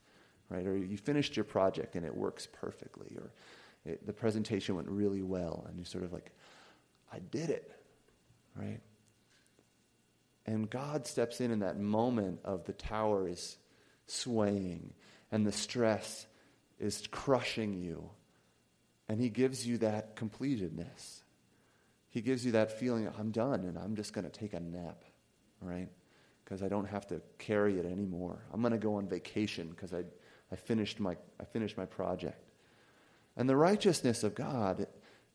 right? 0.50 0.66
Or 0.66 0.76
you 0.76 0.98
finished 0.98 1.36
your 1.36 1.44
project 1.44 1.96
and 1.96 2.06
it 2.06 2.16
works 2.16 2.48
perfectly, 2.52 3.16
or 3.16 3.32
it, 3.86 4.06
the 4.06 4.14
presentation 4.14 4.76
went 4.76 4.88
really 4.90 5.22
well, 5.22 5.66
and 5.68 5.78
you're 5.78 5.86
sort 5.86 6.04
of 6.04 6.12
like, 6.12 6.32
I 7.14 7.20
did 7.20 7.50
it, 7.50 7.72
right? 8.56 8.82
And 10.46 10.70
God 10.70 11.06
steps 11.06 11.42
in 11.42 11.52
in 11.52 11.60
that 11.60 11.80
moment 11.80 12.40
of 12.44 12.66
the 12.66 12.74
tower 12.74 13.28
is 13.28 13.58
swaying 14.08 14.94
and 15.32 15.46
the 15.46 15.52
stress 15.52 16.26
is 16.80 17.08
crushing 17.12 17.74
you. 17.74 18.10
And 19.08 19.20
He 19.20 19.30
gives 19.30 19.66
you 19.66 19.78
that 19.80 20.16
completedness. 20.16 21.22
He 22.10 22.22
gives 22.22 22.46
you 22.46 22.54
that 22.54 22.80
feeling, 22.80 23.08
I'm 23.20 23.32
done 23.32 23.66
and 23.66 23.78
I'm 23.78 23.96
just 23.96 24.14
going 24.14 24.26
to 24.26 24.32
take 24.32 24.54
a 24.54 24.60
nap 24.60 25.04
right? 25.62 25.88
Because 26.44 26.64
I 26.64 26.68
don't 26.68 26.88
have 26.88 27.08
to 27.08 27.22
carry 27.38 27.78
it 27.80 27.86
anymore. 27.86 28.40
I'm 28.54 28.62
going 28.62 28.72
to 28.72 28.78
go 28.78 28.96
on 28.96 29.08
vacation 29.08 29.70
because 29.70 29.94
I, 29.94 30.04
I, 30.52 30.56
finished 30.56 31.00
my, 31.00 31.16
I 31.40 31.46
finished 31.46 31.78
my 31.78 31.86
project. 31.86 32.44
And 33.38 33.50
the 33.50 33.56
righteousness 33.56 34.24
of 34.24 34.36
God, 34.36 34.88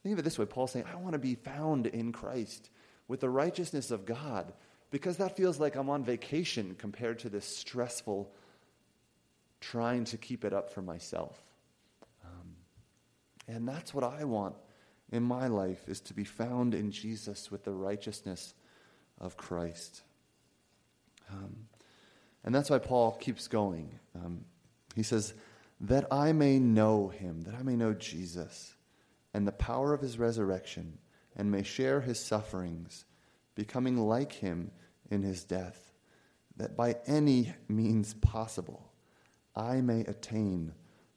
think 0.02 0.12
of 0.12 0.18
it 0.18 0.22
this 0.22 0.38
way 0.38 0.46
Paul's 0.46 0.72
saying, 0.72 0.86
I 0.90 0.96
want 0.96 1.12
to 1.12 1.18
be 1.18 1.34
found 1.34 1.86
in 1.86 2.12
Christ 2.12 2.70
with 3.08 3.20
the 3.20 3.30
righteousness 3.30 3.90
of 3.90 4.04
God 4.04 4.52
because 4.90 5.16
that 5.18 5.36
feels 5.36 5.58
like 5.58 5.76
I'm 5.76 5.90
on 5.90 6.04
vacation 6.04 6.74
compared 6.78 7.18
to 7.20 7.28
this 7.28 7.44
stressful 7.44 8.32
trying 9.70 10.04
to 10.04 10.18
keep 10.18 10.44
it 10.44 10.52
up 10.52 10.70
for 10.70 10.82
myself. 10.82 11.40
Um, 12.24 12.56
and 13.48 13.66
that's 13.66 13.94
what 13.94 14.04
I 14.04 14.24
want 14.24 14.54
in 15.10 15.22
my 15.22 15.46
life 15.46 15.88
is 15.88 16.00
to 16.02 16.14
be 16.14 16.24
found 16.24 16.74
in 16.74 16.90
Jesus 16.90 17.50
with 17.50 17.64
the 17.64 17.72
righteousness 17.72 18.54
of 19.18 19.36
Christ. 19.36 20.02
Um, 21.30 21.66
and 22.44 22.54
that's 22.54 22.68
why 22.68 22.78
Paul 22.78 23.12
keeps 23.12 23.48
going. 23.48 23.98
Um, 24.14 24.44
he 24.94 25.02
says, 25.02 25.32
That 25.80 26.12
I 26.12 26.32
may 26.32 26.58
know 26.58 27.08
him, 27.08 27.42
that 27.42 27.54
I 27.54 27.62
may 27.62 27.76
know 27.76 27.94
Jesus, 27.94 28.74
and 29.32 29.46
the 29.46 29.52
power 29.52 29.94
of 29.94 30.00
his 30.00 30.18
resurrection, 30.18 30.98
and 31.36 31.50
may 31.50 31.62
share 31.62 32.02
his 32.02 32.20
sufferings, 32.20 33.06
becoming 33.54 33.96
like 33.96 34.32
him 34.32 34.70
in 35.10 35.22
his 35.22 35.42
death, 35.42 35.92
that 36.56 36.76
by 36.76 36.96
any 37.06 37.54
means 37.66 38.14
possible 38.14 38.90
I 39.56 39.80
may 39.80 40.00
attain 40.00 40.72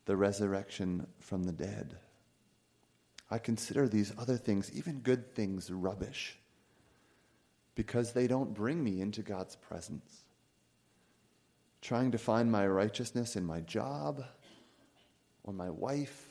the 0.05 0.15
resurrection 0.15 1.07
from 1.19 1.43
the 1.43 1.51
dead. 1.51 1.97
I 3.29 3.39
consider 3.39 3.87
these 3.87 4.13
other 4.17 4.37
things, 4.37 4.71
even 4.73 4.99
good 4.99 5.33
things, 5.33 5.69
rubbish, 5.71 6.37
because 7.75 8.13
they 8.13 8.27
don't 8.27 8.53
bring 8.53 8.83
me 8.83 9.01
into 9.01 9.21
God's 9.21 9.55
presence 9.55 10.23
trying 11.81 12.11
to 12.11 12.17
find 12.17 12.51
my 12.51 12.67
righteousness 12.67 13.35
in 13.35 13.45
my 13.45 13.61
job 13.61 14.23
or 15.43 15.53
my 15.53 15.69
wife 15.69 16.27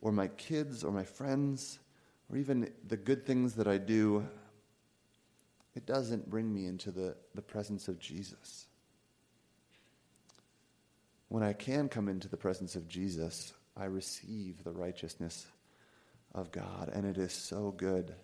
or 0.00 0.12
my 0.12 0.26
kids 0.28 0.82
or 0.82 0.90
my 0.90 1.04
friends 1.04 1.78
or 2.28 2.36
even 2.36 2.68
the 2.88 2.96
good 2.96 3.26
things 3.26 3.54
that 3.54 3.68
I 3.68 3.78
do, 3.78 4.26
it 5.74 5.86
doesn't 5.86 6.28
bring 6.28 6.52
me 6.52 6.66
into 6.66 6.90
the, 6.90 7.14
the 7.34 7.42
presence 7.42 7.88
of 7.88 7.98
Jesus. 7.98 8.66
When 11.34 11.42
I 11.42 11.52
can 11.52 11.88
come 11.88 12.08
into 12.08 12.28
the 12.28 12.36
presence 12.36 12.76
of 12.76 12.86
Jesus, 12.86 13.52
I 13.76 13.86
receive 13.86 14.62
the 14.62 14.70
righteousness 14.70 15.44
of 16.32 16.52
God, 16.52 16.92
and 16.92 17.04
it 17.04 17.18
is 17.18 17.32
so 17.32 17.74
good. 17.76 18.14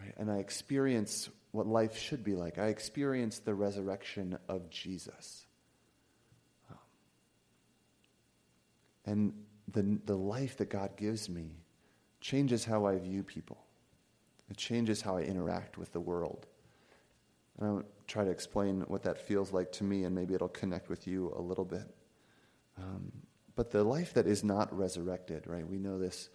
Right? 0.00 0.14
And 0.16 0.30
I 0.30 0.38
experience 0.38 1.28
what 1.50 1.66
life 1.66 1.98
should 1.98 2.24
be 2.24 2.34
like. 2.34 2.56
I 2.56 2.68
experience 2.68 3.40
the 3.40 3.54
resurrection 3.54 4.38
of 4.48 4.70
Jesus. 4.70 5.44
Um, 6.70 6.78
and 9.04 9.32
the, 9.70 10.00
the 10.06 10.16
life 10.16 10.56
that 10.56 10.70
God 10.70 10.96
gives 10.96 11.28
me 11.28 11.58
changes 12.22 12.64
how 12.64 12.86
I 12.86 12.96
view 12.96 13.22
people. 13.22 13.58
It 14.48 14.56
changes 14.56 15.02
how 15.02 15.18
I 15.18 15.24
interact 15.24 15.76
with 15.76 15.92
the 15.92 16.00
world. 16.00 16.46
And 17.58 17.68
I'll 17.68 17.82
try 18.06 18.24
to 18.24 18.30
explain 18.30 18.80
what 18.88 19.02
that 19.02 19.18
feels 19.18 19.52
like 19.52 19.72
to 19.72 19.84
me, 19.84 20.04
and 20.04 20.14
maybe 20.14 20.32
it'll 20.32 20.48
connect 20.48 20.88
with 20.88 21.06
you 21.06 21.34
a 21.36 21.42
little 21.42 21.66
bit. 21.66 21.84
Um, 22.80 23.12
but 23.56 23.70
the 23.70 23.82
life 23.82 24.14
that 24.14 24.26
is 24.26 24.44
not 24.44 24.76
resurrected, 24.76 25.46
right? 25.46 25.66
We 25.66 25.78
know 25.78 25.98
this 25.98 26.30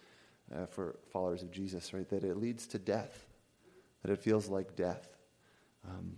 uh, 0.54 0.66
for 0.66 0.96
followers 1.12 1.42
of 1.42 1.50
Jesus, 1.50 1.94
right? 1.94 2.08
That 2.10 2.22
it 2.22 2.36
leads 2.36 2.66
to 2.68 2.78
death 2.78 3.26
that 4.04 4.12
it 4.12 4.18
feels 4.18 4.48
like 4.48 4.76
death. 4.76 5.08
Um, 5.88 6.16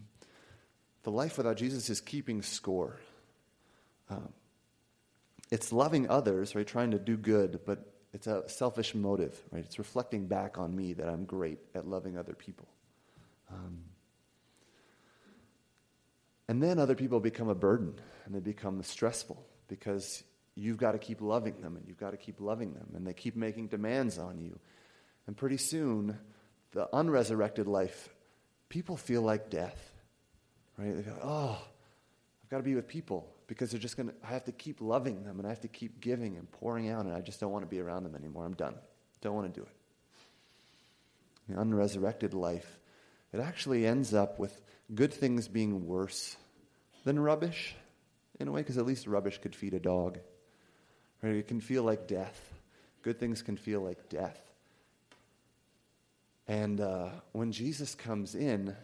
the 1.04 1.10
life 1.10 1.38
without 1.38 1.56
Jesus 1.56 1.88
is 1.88 2.00
keeping 2.00 2.42
score. 2.42 2.98
Um, 4.10 4.32
it's 5.50 5.72
loving 5.72 6.10
others, 6.10 6.56
right? 6.56 6.66
Trying 6.66 6.90
to 6.90 6.98
do 6.98 7.16
good, 7.16 7.60
but 7.64 7.92
it's 8.12 8.26
a 8.26 8.48
selfish 8.48 8.94
motive, 8.94 9.40
right? 9.52 9.64
It's 9.64 9.78
reflecting 9.78 10.26
back 10.26 10.58
on 10.58 10.74
me 10.74 10.94
that 10.94 11.08
I'm 11.08 11.24
great 11.24 11.58
at 11.76 11.86
loving 11.86 12.18
other 12.18 12.34
people. 12.34 12.66
Um, 13.52 13.82
and 16.48 16.60
then 16.60 16.80
other 16.80 16.96
people 16.96 17.20
become 17.20 17.48
a 17.48 17.54
burden 17.54 17.94
and 18.24 18.34
they 18.34 18.40
become 18.40 18.82
stressful 18.82 19.44
because 19.68 20.22
you've 20.54 20.78
got 20.78 20.92
to 20.92 20.98
keep 20.98 21.20
loving 21.20 21.60
them 21.60 21.76
and 21.76 21.86
you've 21.86 21.98
got 21.98 22.10
to 22.10 22.16
keep 22.16 22.40
loving 22.40 22.72
them 22.72 22.88
and 22.94 23.06
they 23.06 23.12
keep 23.12 23.36
making 23.36 23.68
demands 23.68 24.18
on 24.18 24.40
you. 24.40 24.58
And 25.26 25.36
pretty 25.36 25.58
soon, 25.58 26.18
the 26.72 26.88
unresurrected 26.94 27.66
life, 27.66 28.08
people 28.68 28.96
feel 28.96 29.22
like 29.22 29.50
death, 29.50 29.92
right? 30.78 30.96
They 30.96 31.02
go, 31.02 31.16
oh, 31.22 31.58
I've 32.44 32.50
got 32.50 32.58
to 32.58 32.62
be 32.62 32.74
with 32.74 32.88
people 32.88 33.28
because 33.46 33.70
they're 33.70 33.80
just 33.80 33.96
going 33.96 34.08
to, 34.08 34.14
I 34.24 34.28
have 34.28 34.44
to 34.44 34.52
keep 34.52 34.80
loving 34.80 35.24
them 35.24 35.38
and 35.38 35.46
I 35.46 35.50
have 35.50 35.60
to 35.60 35.68
keep 35.68 36.00
giving 36.00 36.36
and 36.36 36.50
pouring 36.50 36.88
out 36.88 37.04
and 37.04 37.14
I 37.14 37.20
just 37.20 37.38
don't 37.40 37.52
want 37.52 37.64
to 37.64 37.68
be 37.68 37.80
around 37.80 38.04
them 38.04 38.14
anymore. 38.14 38.44
I'm 38.44 38.54
done. 38.54 38.74
Don't 39.20 39.34
want 39.34 39.52
to 39.52 39.60
do 39.60 39.66
it. 39.66 39.72
The 41.48 41.60
unresurrected 41.60 42.34
life, 42.34 42.78
it 43.32 43.40
actually 43.40 43.86
ends 43.86 44.14
up 44.14 44.38
with 44.38 44.60
good 44.94 45.12
things 45.12 45.48
being 45.48 45.86
worse 45.86 46.36
than 47.04 47.18
rubbish 47.18 47.74
in 48.38 48.48
a 48.48 48.52
way 48.52 48.60
because 48.60 48.78
at 48.78 48.86
least 48.86 49.06
rubbish 49.06 49.38
could 49.38 49.54
feed 49.54 49.74
a 49.74 49.80
dog. 49.80 50.18
Right? 51.22 51.34
It 51.34 51.48
can 51.48 51.60
feel 51.60 51.82
like 51.82 52.06
death. 52.06 52.54
Good 53.02 53.18
things 53.18 53.42
can 53.42 53.56
feel 53.56 53.80
like 53.80 54.08
death. 54.08 54.40
And 56.48 56.80
uh, 56.80 57.08
when 57.32 57.52
Jesus 57.52 57.94
comes 57.94 58.34
in, 58.34 58.76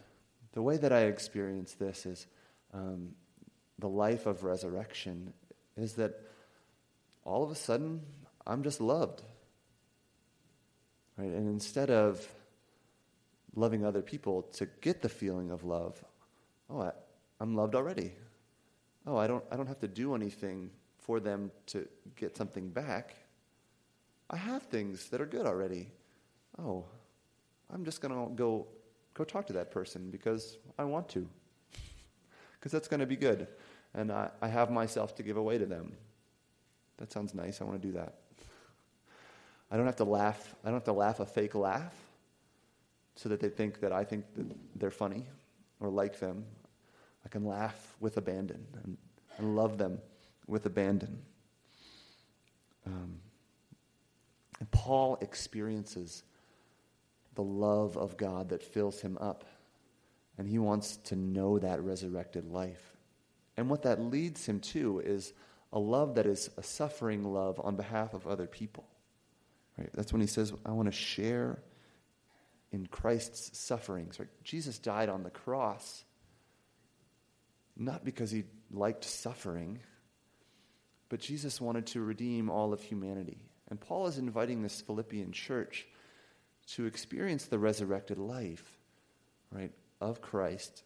the 0.53 0.61
way 0.61 0.77
that 0.77 0.91
I 0.91 1.03
experience 1.05 1.73
this 1.73 2.05
is 2.05 2.27
um, 2.73 3.15
the 3.79 3.87
life 3.87 4.25
of 4.25 4.43
resurrection 4.43 5.33
is 5.77 5.93
that 5.93 6.19
all 7.25 7.43
of 7.43 7.51
a 7.51 7.55
sudden 7.55 8.01
I'm 8.45 8.63
just 8.63 8.81
loved. 8.81 9.21
Right? 11.17 11.31
And 11.31 11.47
instead 11.47 11.89
of 11.89 12.27
loving 13.55 13.85
other 13.85 14.01
people 14.01 14.43
to 14.53 14.67
get 14.81 15.01
the 15.01 15.09
feeling 15.09 15.51
of 15.51 15.63
love. 15.63 16.03
Oh, 16.69 16.81
I, 16.81 16.91
I'm 17.39 17.55
loved 17.55 17.75
already. 17.75 18.11
Oh, 19.05 19.17
I 19.17 19.27
don't, 19.27 19.43
I 19.51 19.55
don't 19.55 19.67
have 19.67 19.79
to 19.79 19.87
do 19.87 20.15
anything 20.15 20.69
for 20.97 21.19
them 21.19 21.51
to 21.67 21.87
get 22.15 22.37
something 22.37 22.69
back. 22.69 23.15
I 24.29 24.37
have 24.37 24.63
things 24.63 25.09
that 25.09 25.19
are 25.19 25.25
good 25.25 25.45
already. 25.45 25.89
Oh, 26.57 26.85
I'm 27.73 27.83
just 27.83 28.01
going 28.01 28.13
to 28.13 28.33
go 28.35 28.67
go 29.13 29.23
talk 29.23 29.45
to 29.47 29.53
that 29.53 29.71
person 29.71 30.09
because 30.09 30.57
I 30.77 30.83
want 30.83 31.07
to. 31.09 31.27
Because 32.59 32.71
that's 32.71 32.87
going 32.87 32.99
to 32.99 33.05
be 33.05 33.15
good. 33.15 33.47
And 33.93 34.11
I, 34.11 34.29
I 34.41 34.47
have 34.47 34.71
myself 34.71 35.15
to 35.15 35.23
give 35.23 35.37
away 35.37 35.57
to 35.57 35.65
them. 35.65 35.93
That 36.97 37.11
sounds 37.11 37.33
nice. 37.33 37.61
I 37.61 37.65
want 37.65 37.81
to 37.81 37.87
do 37.87 37.93
that. 37.93 38.15
I 39.69 39.77
don't 39.77 39.85
have 39.85 39.97
to 39.97 40.03
laugh. 40.03 40.55
I 40.63 40.67
don't 40.67 40.75
have 40.75 40.83
to 40.85 40.93
laugh 40.93 41.19
a 41.19 41.25
fake 41.25 41.55
laugh 41.55 41.93
so 43.15 43.29
that 43.29 43.39
they 43.39 43.49
think 43.49 43.79
that 43.81 43.91
I 43.91 44.03
think 44.03 44.25
that 44.35 44.45
they're 44.75 44.91
funny 44.91 45.25
or 45.79 45.89
like 45.89 46.19
them. 46.19 46.45
I 47.25 47.29
can 47.29 47.45
laugh 47.45 47.95
with 47.99 48.17
abandon 48.17 48.65
and, 48.83 48.97
and 49.37 49.55
love 49.55 49.77
them 49.77 49.99
with 50.47 50.65
abandon. 50.65 51.21
Um, 52.85 53.19
and 54.59 54.69
Paul 54.71 55.17
experiences 55.21 56.23
the 57.35 57.43
love 57.43 57.97
of 57.97 58.17
God 58.17 58.49
that 58.49 58.61
fills 58.61 59.01
him 59.01 59.17
up. 59.19 59.45
And 60.37 60.47
he 60.47 60.59
wants 60.59 60.97
to 60.97 61.15
know 61.15 61.59
that 61.59 61.81
resurrected 61.81 62.45
life. 62.45 62.93
And 63.55 63.69
what 63.69 63.83
that 63.83 64.01
leads 64.01 64.45
him 64.47 64.59
to 64.61 64.99
is 64.99 65.33
a 65.71 65.79
love 65.79 66.15
that 66.15 66.25
is 66.25 66.49
a 66.57 66.63
suffering 66.63 67.23
love 67.23 67.59
on 67.63 67.75
behalf 67.75 68.13
of 68.13 68.27
other 68.27 68.47
people. 68.47 68.85
Right? 69.77 69.89
That's 69.93 70.11
when 70.11 70.21
he 70.21 70.27
says, 70.27 70.53
I 70.65 70.71
want 70.71 70.87
to 70.87 70.91
share 70.91 71.59
in 72.71 72.87
Christ's 72.87 73.57
sufferings. 73.57 74.19
Right? 74.19 74.29
Jesus 74.43 74.79
died 74.79 75.09
on 75.09 75.23
the 75.23 75.29
cross 75.29 76.03
not 77.77 78.03
because 78.03 78.31
he 78.31 78.43
liked 78.71 79.03
suffering, 79.03 79.79
but 81.09 81.19
Jesus 81.19 81.61
wanted 81.61 81.87
to 81.87 82.01
redeem 82.01 82.49
all 82.49 82.73
of 82.73 82.81
humanity. 82.81 83.37
And 83.69 83.79
Paul 83.79 84.07
is 84.07 84.17
inviting 84.17 84.61
this 84.61 84.81
Philippian 84.81 85.31
church 85.31 85.87
to 86.67 86.85
experience 86.85 87.45
the 87.45 87.59
resurrected 87.59 88.17
life, 88.17 88.79
right, 89.51 89.71
of 89.99 90.21
Christ 90.21 90.83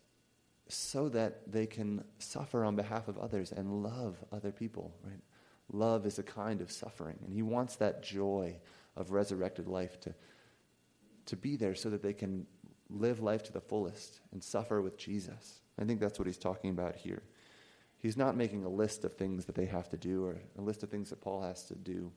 so 0.69 1.09
that 1.09 1.51
they 1.51 1.65
can 1.65 2.03
suffer 2.19 2.63
on 2.65 2.75
behalf 2.75 3.07
of 3.07 3.17
others 3.17 3.51
and 3.51 3.83
love 3.83 4.17
other 4.31 4.51
people, 4.51 4.93
right? 5.03 5.21
Love 5.71 6.05
is 6.05 6.19
a 6.19 6.23
kind 6.23 6.61
of 6.61 6.71
suffering, 6.71 7.17
and 7.23 7.33
he 7.33 7.41
wants 7.41 7.75
that 7.77 8.03
joy 8.03 8.55
of 8.95 9.11
resurrected 9.11 9.67
life 9.67 9.99
to, 10.01 10.13
to 11.25 11.35
be 11.35 11.55
there 11.55 11.75
so 11.75 11.89
that 11.89 12.01
they 12.01 12.13
can 12.13 12.45
live 12.89 13.21
life 13.21 13.43
to 13.43 13.53
the 13.53 13.61
fullest 13.61 14.19
and 14.31 14.43
suffer 14.43 14.81
with 14.81 14.97
Jesus. 14.97 15.61
I 15.79 15.85
think 15.85 15.99
that's 15.99 16.19
what 16.19 16.27
he's 16.27 16.37
talking 16.37 16.69
about 16.71 16.95
here. 16.95 17.23
He's 17.99 18.17
not 18.17 18.35
making 18.35 18.63
a 18.63 18.69
list 18.69 19.03
of 19.03 19.15
things 19.15 19.45
that 19.45 19.55
they 19.55 19.65
have 19.65 19.89
to 19.89 19.97
do 19.97 20.25
or 20.25 20.37
a 20.57 20.61
list 20.61 20.83
of 20.83 20.89
things 20.89 21.09
that 21.09 21.21
Paul 21.21 21.41
has 21.41 21.63
to 21.65 21.75
do. 21.75 22.11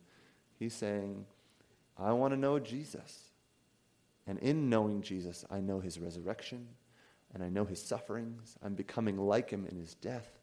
He's 0.59 0.75
saying, 0.75 1.25
I 1.99 2.13
want 2.13 2.33
to 2.33 2.39
know 2.39 2.59
Jesus. 2.59 3.31
And 4.27 4.39
in 4.39 4.69
knowing 4.69 5.03
Jesus, 5.03 5.45
I 5.51 5.61
know 5.61 5.81
his 5.81 5.99
resurrection 5.99 6.69
and 7.33 7.43
I 7.43 7.49
know 7.49 7.65
his 7.65 7.83
sufferings. 7.83 8.57
I'm 8.63 8.75
becoming 8.75 9.17
like 9.17 9.51
him 9.51 9.67
in 9.67 9.79
his 9.79 9.95
death. 9.95 10.39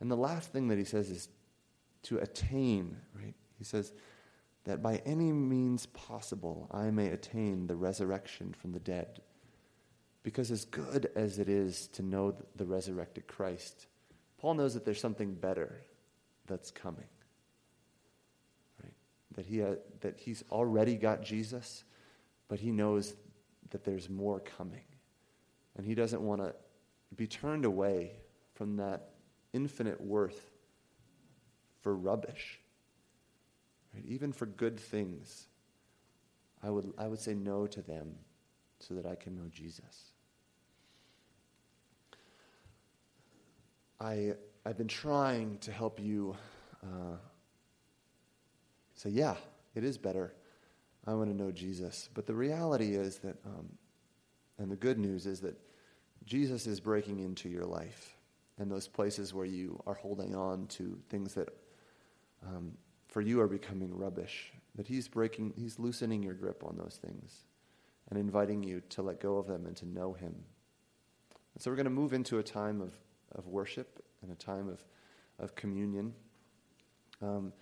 And 0.00 0.10
the 0.10 0.16
last 0.16 0.52
thing 0.52 0.68
that 0.68 0.78
he 0.78 0.84
says 0.84 1.10
is 1.10 1.28
to 2.04 2.18
attain, 2.18 2.96
right? 3.14 3.34
He 3.58 3.64
says 3.64 3.92
that 4.64 4.82
by 4.82 5.02
any 5.04 5.32
means 5.32 5.86
possible 5.86 6.68
I 6.70 6.90
may 6.90 7.08
attain 7.08 7.66
the 7.66 7.76
resurrection 7.76 8.52
from 8.52 8.72
the 8.72 8.78
dead. 8.78 9.20
Because 10.22 10.50
as 10.50 10.64
good 10.64 11.10
as 11.14 11.38
it 11.38 11.48
is 11.48 11.88
to 11.88 12.02
know 12.02 12.34
the 12.56 12.64
resurrected 12.64 13.26
Christ, 13.26 13.86
Paul 14.38 14.54
knows 14.54 14.74
that 14.74 14.84
there's 14.84 15.00
something 15.00 15.34
better 15.34 15.80
that's 16.46 16.70
coming. 16.70 17.06
Right? 18.82 18.92
That, 19.36 19.46
he, 19.46 19.60
ha- 19.60 19.76
that 20.00 20.18
he's 20.18 20.44
already 20.50 20.96
got 20.96 21.22
Jesus 21.22 21.84
but 22.48 22.58
he 22.58 22.72
knows 22.72 23.14
that 23.70 23.84
there's 23.84 24.08
more 24.08 24.40
coming. 24.40 24.84
And 25.76 25.86
he 25.86 25.94
doesn't 25.94 26.22
want 26.22 26.40
to 26.40 26.54
be 27.14 27.26
turned 27.26 27.64
away 27.64 28.12
from 28.54 28.76
that 28.76 29.10
infinite 29.52 30.00
worth 30.00 30.50
for 31.82 31.94
rubbish. 31.94 32.58
Right? 33.94 34.04
Even 34.06 34.32
for 34.32 34.46
good 34.46 34.80
things, 34.80 35.46
I 36.62 36.70
would, 36.70 36.92
I 36.98 37.06
would 37.06 37.20
say 37.20 37.34
no 37.34 37.66
to 37.68 37.82
them 37.82 38.14
so 38.80 38.94
that 38.94 39.06
I 39.06 39.14
can 39.14 39.36
know 39.36 39.48
Jesus. 39.50 40.12
I, 44.00 44.34
I've 44.64 44.78
been 44.78 44.88
trying 44.88 45.58
to 45.58 45.72
help 45.72 45.98
you 45.98 46.36
uh, 46.82 47.16
say, 48.94 49.10
yeah, 49.10 49.34
it 49.74 49.84
is 49.84 49.98
better 49.98 50.32
I 51.06 51.14
want 51.14 51.30
to 51.30 51.42
know 51.42 51.50
Jesus. 51.50 52.10
But 52.12 52.26
the 52.26 52.34
reality 52.34 52.94
is 52.94 53.18
that, 53.20 53.36
um, 53.46 53.70
and 54.58 54.70
the 54.70 54.76
good 54.76 54.98
news 54.98 55.26
is 55.26 55.40
that 55.40 55.58
Jesus 56.26 56.66
is 56.66 56.80
breaking 56.80 57.20
into 57.20 57.48
your 57.48 57.64
life 57.64 58.16
and 58.58 58.70
those 58.70 58.86
places 58.86 59.32
where 59.32 59.46
you 59.46 59.82
are 59.86 59.94
holding 59.94 60.34
on 60.34 60.66
to 60.66 60.98
things 61.08 61.32
that 61.34 61.48
um, 62.46 62.72
for 63.08 63.22
you 63.22 63.40
are 63.40 63.48
becoming 63.48 63.96
rubbish. 63.96 64.52
That 64.74 64.86
He's 64.86 65.08
breaking, 65.08 65.54
He's 65.56 65.78
loosening 65.78 66.22
your 66.22 66.34
grip 66.34 66.62
on 66.62 66.76
those 66.76 66.98
things 67.02 67.44
and 68.10 68.18
inviting 68.18 68.62
you 68.62 68.82
to 68.90 69.02
let 69.02 69.20
go 69.20 69.38
of 69.38 69.46
them 69.46 69.66
and 69.66 69.76
to 69.76 69.86
know 69.86 70.12
Him. 70.12 70.34
And 71.54 71.62
so 71.62 71.70
we're 71.70 71.76
going 71.76 71.84
to 71.84 71.90
move 71.90 72.12
into 72.12 72.38
a 72.38 72.42
time 72.42 72.80
of, 72.80 72.92
of 73.34 73.46
worship 73.46 74.02
and 74.22 74.30
a 74.30 74.34
time 74.34 74.68
of, 74.68 74.84
of 75.38 75.54
communion. 75.54 76.14
Um, 77.20 77.52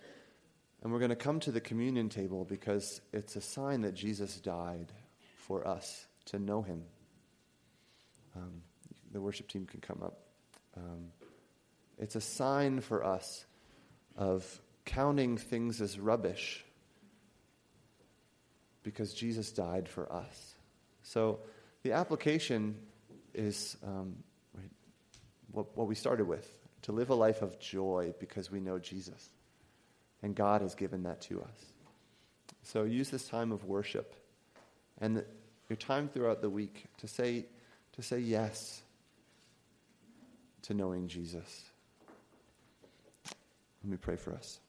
and 0.83 0.91
we're 0.91 0.99
going 0.99 1.09
to 1.09 1.15
come 1.15 1.39
to 1.41 1.51
the 1.51 1.61
communion 1.61 2.09
table 2.09 2.45
because 2.45 3.01
it's 3.11 3.35
a 3.35 3.41
sign 3.41 3.81
that 3.81 3.93
Jesus 3.93 4.37
died 4.37 4.93
for 5.37 5.67
us 5.67 6.05
to 6.25 6.39
know 6.39 6.61
him. 6.61 6.83
Um, 8.35 8.61
the 9.11 9.19
worship 9.19 9.47
team 9.47 9.65
can 9.65 9.81
come 9.81 10.01
up. 10.03 10.19
Um, 10.75 11.07
it's 11.97 12.15
a 12.15 12.21
sign 12.21 12.81
for 12.81 13.03
us 13.03 13.45
of 14.15 14.61
counting 14.85 15.37
things 15.37 15.81
as 15.81 15.99
rubbish 15.99 16.63
because 18.87 19.13
Jesus 19.13 19.51
died 19.51 19.89
for 19.89 20.09
us. 20.09 20.55
So 21.03 21.39
the 21.83 21.91
application 21.91 22.77
is 23.33 23.75
um, 23.85 24.15
what, 25.51 25.75
what 25.75 25.87
we 25.87 25.93
started 25.93 26.25
with 26.25 26.49
to 26.83 26.93
live 26.93 27.09
a 27.09 27.13
life 27.13 27.41
of 27.41 27.59
joy 27.59 28.13
because 28.17 28.49
we 28.49 28.61
know 28.61 28.79
Jesus. 28.79 29.27
And 30.23 30.33
God 30.33 30.61
has 30.61 30.73
given 30.73 31.03
that 31.03 31.19
to 31.23 31.41
us. 31.41 31.65
So 32.63 32.85
use 32.85 33.09
this 33.09 33.27
time 33.27 33.51
of 33.51 33.65
worship 33.65 34.15
and 35.01 35.21
your 35.67 35.75
time 35.75 36.07
throughout 36.07 36.41
the 36.41 36.49
week 36.49 36.85
to 36.99 37.09
say, 37.09 37.45
to 37.91 38.01
say 38.01 38.19
yes 38.19 38.81
to 40.61 40.73
knowing 40.73 41.09
Jesus. 41.09 41.65
Let 43.83 43.91
me 43.91 43.97
pray 43.97 44.15
for 44.15 44.33
us. 44.33 44.59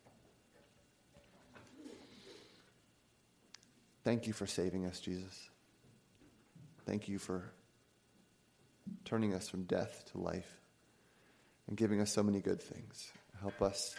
Thank 4.09 4.27
you 4.27 4.33
for 4.33 4.47
saving 4.47 4.87
us, 4.87 5.01
Jesus. 5.01 5.51
Thank 6.87 7.09
you 7.09 7.19
for 7.19 7.45
turning 9.05 9.35
us 9.35 9.51
from 9.51 9.65
death 9.65 10.11
to 10.13 10.19
life 10.19 10.51
and 11.67 11.77
giving 11.77 12.01
us 12.01 12.11
so 12.11 12.23
many 12.23 12.41
good 12.41 12.63
things. 12.63 13.13
Help 13.43 13.61
us 13.61 13.95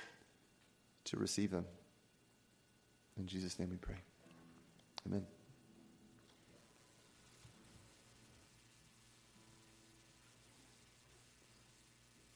to 1.04 1.17
receive 1.17 1.52
them. 1.52 1.65
In 3.19 3.28
Jesus' 3.28 3.60
name 3.60 3.69
we 3.69 3.78
pray. 3.78 3.98